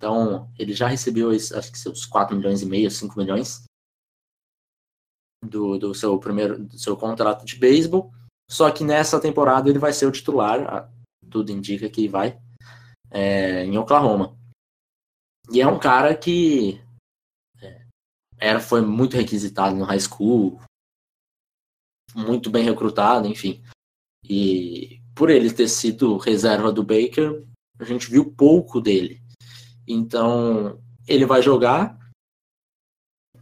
Então, 0.00 0.50
ele 0.58 0.72
já 0.72 0.88
recebeu 0.88 1.30
acho 1.30 1.70
que 1.70 1.78
seus 1.78 2.06
4 2.06 2.34
milhões 2.34 2.62
e 2.62 2.66
meio, 2.66 2.90
5 2.90 3.18
milhões 3.18 3.64
do, 5.44 5.76
do 5.76 5.94
seu 5.94 6.18
primeiro 6.18 6.58
do 6.64 6.78
seu 6.78 6.96
contrato 6.96 7.44
de 7.44 7.56
beisebol. 7.56 8.10
Só 8.48 8.70
que 8.70 8.82
nessa 8.82 9.20
temporada 9.20 9.68
ele 9.68 9.78
vai 9.78 9.92
ser 9.92 10.06
o 10.06 10.10
titular, 10.10 10.90
tudo 11.30 11.52
indica 11.52 11.86
que 11.90 12.08
vai, 12.08 12.40
é, 13.10 13.66
em 13.66 13.76
Oklahoma. 13.76 14.34
E 15.52 15.60
é 15.60 15.66
um 15.66 15.78
cara 15.78 16.16
que 16.16 16.80
é, 17.60 17.86
era, 18.38 18.58
foi 18.58 18.80
muito 18.80 19.18
requisitado 19.18 19.76
no 19.76 19.84
high 19.84 20.00
school, 20.00 20.58
muito 22.14 22.48
bem 22.48 22.64
recrutado, 22.64 23.28
enfim. 23.28 23.62
E 24.24 25.02
por 25.14 25.28
ele 25.28 25.52
ter 25.52 25.68
sido 25.68 26.16
reserva 26.16 26.72
do 26.72 26.82
Baker, 26.82 27.46
a 27.78 27.84
gente 27.84 28.10
viu 28.10 28.34
pouco 28.34 28.80
dele. 28.80 29.20
Então, 29.92 30.78
ele 31.06 31.26
vai 31.26 31.42
jogar, 31.42 31.98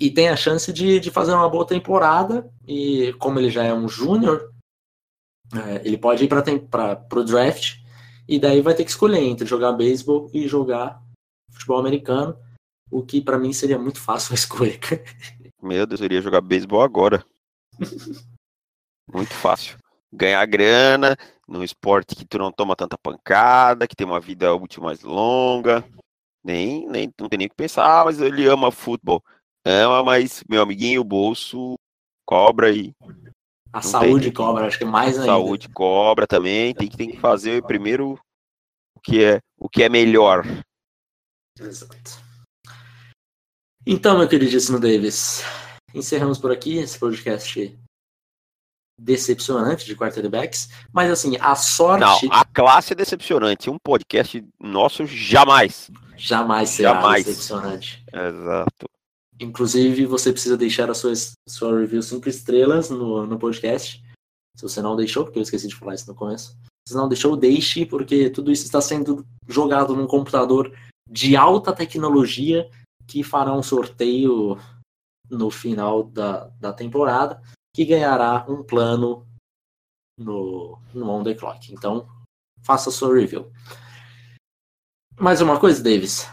e 0.01 0.11
tem 0.11 0.29
a 0.29 0.37
chance 0.37 0.73
de, 0.73 1.01
de 1.01 1.11
fazer 1.11 1.33
uma 1.33 1.49
boa 1.49 1.67
temporada. 1.67 2.49
E 2.67 3.13
como 3.15 3.39
ele 3.39 3.51
já 3.51 3.65
é 3.65 3.75
um 3.75 3.89
júnior, 3.89 4.53
é, 5.53 5.87
ele 5.87 5.99
pode 5.99 6.25
ir 6.25 6.29
para 6.29 7.07
o 7.13 7.25
draft 7.25 7.79
e 8.29 8.39
daí 8.39 8.61
vai 8.61 8.75
ter 8.75 8.85
que 8.85 8.91
escolher 8.91 9.21
entre 9.21 9.47
jogar 9.47 9.73
beisebol 9.73 10.31
e 10.35 10.47
jogar 10.47 11.03
futebol 11.51 11.79
americano, 11.79 12.39
o 12.91 13.03
que 13.03 13.23
para 13.23 13.39
mim 13.39 13.53
seria 13.53 13.79
muito 13.79 14.01
fácil 14.01 14.33
a 14.33 14.35
escolha. 14.37 14.79
Meu 15.61 15.87
Deus, 15.87 16.01
eu 16.01 16.05
iria 16.05 16.21
jogar 16.21 16.41
beisebol 16.41 16.83
agora. 16.83 17.25
Muito 19.13 19.33
fácil. 19.33 19.79
Ganhar 20.13 20.45
grana 20.47 21.17
num 21.47 21.65
esporte 21.65 22.15
que 22.15 22.27
tu 22.27 22.39
não 22.39 22.53
toma 22.53 22.77
tanta 22.77 22.97
pancada, 22.99 23.89
que 23.89 23.97
tem 23.97 24.07
uma 24.07 24.21
vida 24.21 24.55
útil 24.55 24.83
mais 24.83 25.03
longa. 25.03 25.83
Nem, 26.45 26.87
nem, 26.89 27.13
não 27.19 27.29
tem 27.29 27.39
nem 27.39 27.49
que 27.49 27.55
pensar, 27.55 28.01
ah, 28.01 28.05
mas 28.05 28.21
ele 28.21 28.47
ama 28.47 28.71
futebol. 28.71 29.23
Ama, 29.65 30.03
mas 30.03 30.43
meu 30.49 30.63
amiguinho, 30.63 31.01
o 31.01 31.05
bolso 31.05 31.75
cobra 32.27 32.71
e. 32.71 32.93
A 33.73 33.83
saúde 33.83 34.27
tem. 34.27 34.33
cobra, 34.33 34.67
acho 34.67 34.79
que 34.79 34.85
mais 34.85 35.19
ainda. 35.19 35.27
Saúde 35.27 35.69
cobra 35.69 36.27
também. 36.27 36.75
Tem 36.75 36.89
que, 36.89 36.97
tem 36.97 37.11
que 37.11 37.21
fazer 37.21 37.63
primeiro 37.65 38.19
o 38.97 39.01
que 39.01 39.23
é, 39.23 39.41
o 39.59 39.69
que 39.69 39.83
é 39.83 39.89
melhor. 39.89 40.45
Exato. 41.61 42.23
Então, 43.87 44.19
meu 44.19 44.29
queridíssimo 44.29 44.79
Davis, 44.79 45.43
encerramos 45.95 46.39
por 46.39 46.53
aqui 46.53 46.79
esse 46.79 46.99
podcast 46.99 47.79
decepcionante 48.99 49.87
de 49.87 49.95
quarterbacks, 49.95 50.69
mas 50.93 51.11
assim, 51.11 51.37
a 51.41 51.55
sorte... 51.55 52.01
Não, 52.01 52.33
a 52.33 52.45
classe 52.45 52.93
é 52.93 52.97
decepcionante, 52.97 53.71
um 53.71 53.79
podcast 53.79 54.45
nosso 54.59 55.07
jamais. 55.07 55.91
Jamais 56.17 56.71
será 56.71 56.95
jamais. 56.95 57.25
decepcionante. 57.25 58.05
Exato. 58.13 58.91
Inclusive, 59.41 60.05
você 60.05 60.33
precisa 60.33 60.57
deixar 60.57 60.91
a 60.91 60.95
sua, 60.95 61.13
sua 61.49 61.79
review 61.79 62.03
5 62.03 62.29
estrelas 62.29 62.91
no, 62.91 63.25
no 63.25 63.39
podcast. 63.39 64.03
Se 64.57 64.63
você 64.63 64.83
não 64.83 64.97
deixou, 64.97 65.25
porque 65.25 65.39
eu 65.39 65.43
esqueci 65.43 65.69
de 65.69 65.77
falar 65.77 65.95
isso 65.95 66.09
no 66.09 66.17
começo. 66.17 66.57
Se 66.89 66.95
não 66.95 67.09
deixou, 67.09 67.37
deixe, 67.37 67.87
porque 67.87 68.29
tudo 68.31 68.51
isso 68.51 68.65
está 68.65 68.81
sendo 68.81 69.25
jogado 69.47 69.95
num 69.95 70.09
computador 70.09 70.73
de 71.09 71.37
alta 71.37 71.73
tecnologia 71.73 72.69
que 73.07 73.23
fará 73.23 73.55
um 73.55 73.63
sorteio 73.63 74.59
no 75.31 75.51
final 75.51 76.03
da, 76.03 76.51
da 76.59 76.73
temporada 76.73 77.41
que 77.79 77.85
ganhará 77.85 78.45
um 78.49 78.65
plano 78.65 79.25
no, 80.19 80.81
no 80.93 81.11
On 81.11 81.23
The 81.23 81.35
Clock. 81.35 81.73
Então, 81.73 82.09
faça 82.61 82.91
sua 82.91 83.15
review. 83.15 83.53
Mais 85.17 85.41
uma 85.41 85.61
coisa, 85.61 85.81
Davis? 85.81 86.27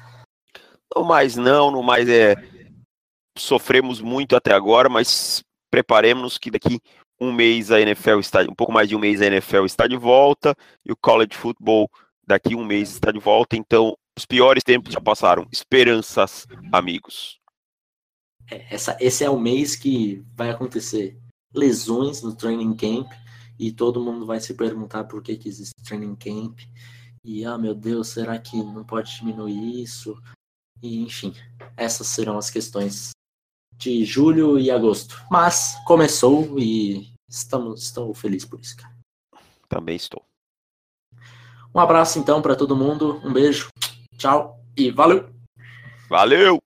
Não 0.95 1.03
mais 1.03 1.35
não, 1.35 1.69
não 1.69 1.83
mais 1.83 2.09
é. 2.09 2.33
Sofremos 3.37 4.01
muito 4.01 4.35
até 4.35 4.55
agora, 4.55 4.89
mas 4.89 5.43
preparemos-nos 5.69 6.39
que 6.39 6.49
daqui 6.49 6.79
um 7.21 7.31
mês 7.31 7.69
a 7.69 7.79
NFL 7.79 8.19
está, 8.21 8.41
um 8.41 8.55
pouco 8.55 8.73
mais 8.73 8.89
de 8.89 8.95
um 8.95 8.99
mês 8.99 9.21
a 9.21 9.27
NFL 9.27 9.65
está 9.65 9.85
de 9.85 9.97
volta 9.97 10.55
e 10.83 10.91
o 10.91 10.97
college 10.97 11.35
football 11.35 11.87
daqui 12.25 12.55
um 12.55 12.65
mês 12.65 12.89
está 12.89 13.11
de 13.11 13.19
volta. 13.19 13.55
Então, 13.55 13.95
os 14.17 14.25
piores 14.25 14.63
tempos 14.63 14.91
já 14.91 14.99
passaram. 14.99 15.47
Esperanças, 15.51 16.47
amigos. 16.73 17.39
É, 18.49 18.73
essa, 18.73 18.97
esse 18.99 19.23
é 19.23 19.29
o 19.29 19.39
mês 19.39 19.75
que 19.75 20.25
vai 20.35 20.49
acontecer 20.49 21.19
lesões 21.55 22.21
no 22.21 22.35
training 22.35 22.75
camp 22.75 23.11
e 23.57 23.71
todo 23.71 24.03
mundo 24.03 24.25
vai 24.25 24.39
se 24.39 24.53
perguntar 24.53 25.05
por 25.05 25.21
que, 25.21 25.35
que 25.37 25.47
existe 25.47 25.73
training 25.83 26.15
camp. 26.15 26.59
E, 27.23 27.43
ah, 27.45 27.57
meu 27.57 27.73
Deus, 27.73 28.09
será 28.09 28.37
que 28.37 28.57
não 28.57 28.83
pode 28.83 29.15
diminuir 29.15 29.81
isso? 29.81 30.15
E, 30.81 31.01
enfim, 31.01 31.33
essas 31.75 32.07
serão 32.07 32.37
as 32.37 32.49
questões 32.49 33.11
de 33.77 34.05
julho 34.05 34.59
e 34.59 34.69
agosto. 34.69 35.19
Mas 35.31 35.75
começou 35.85 36.59
e 36.59 37.13
estamos, 37.27 37.83
estamos 37.83 38.19
felizes 38.19 38.47
por 38.47 38.59
isso, 38.59 38.77
cara. 38.77 38.93
Também 39.67 39.95
estou. 39.95 40.23
Um 41.73 41.79
abraço 41.79 42.19
então 42.19 42.41
para 42.41 42.55
todo 42.55 42.75
mundo, 42.75 43.19
um 43.23 43.33
beijo, 43.33 43.67
tchau 44.17 44.63
e 44.77 44.91
valeu! 44.91 45.29
Valeu! 46.07 46.64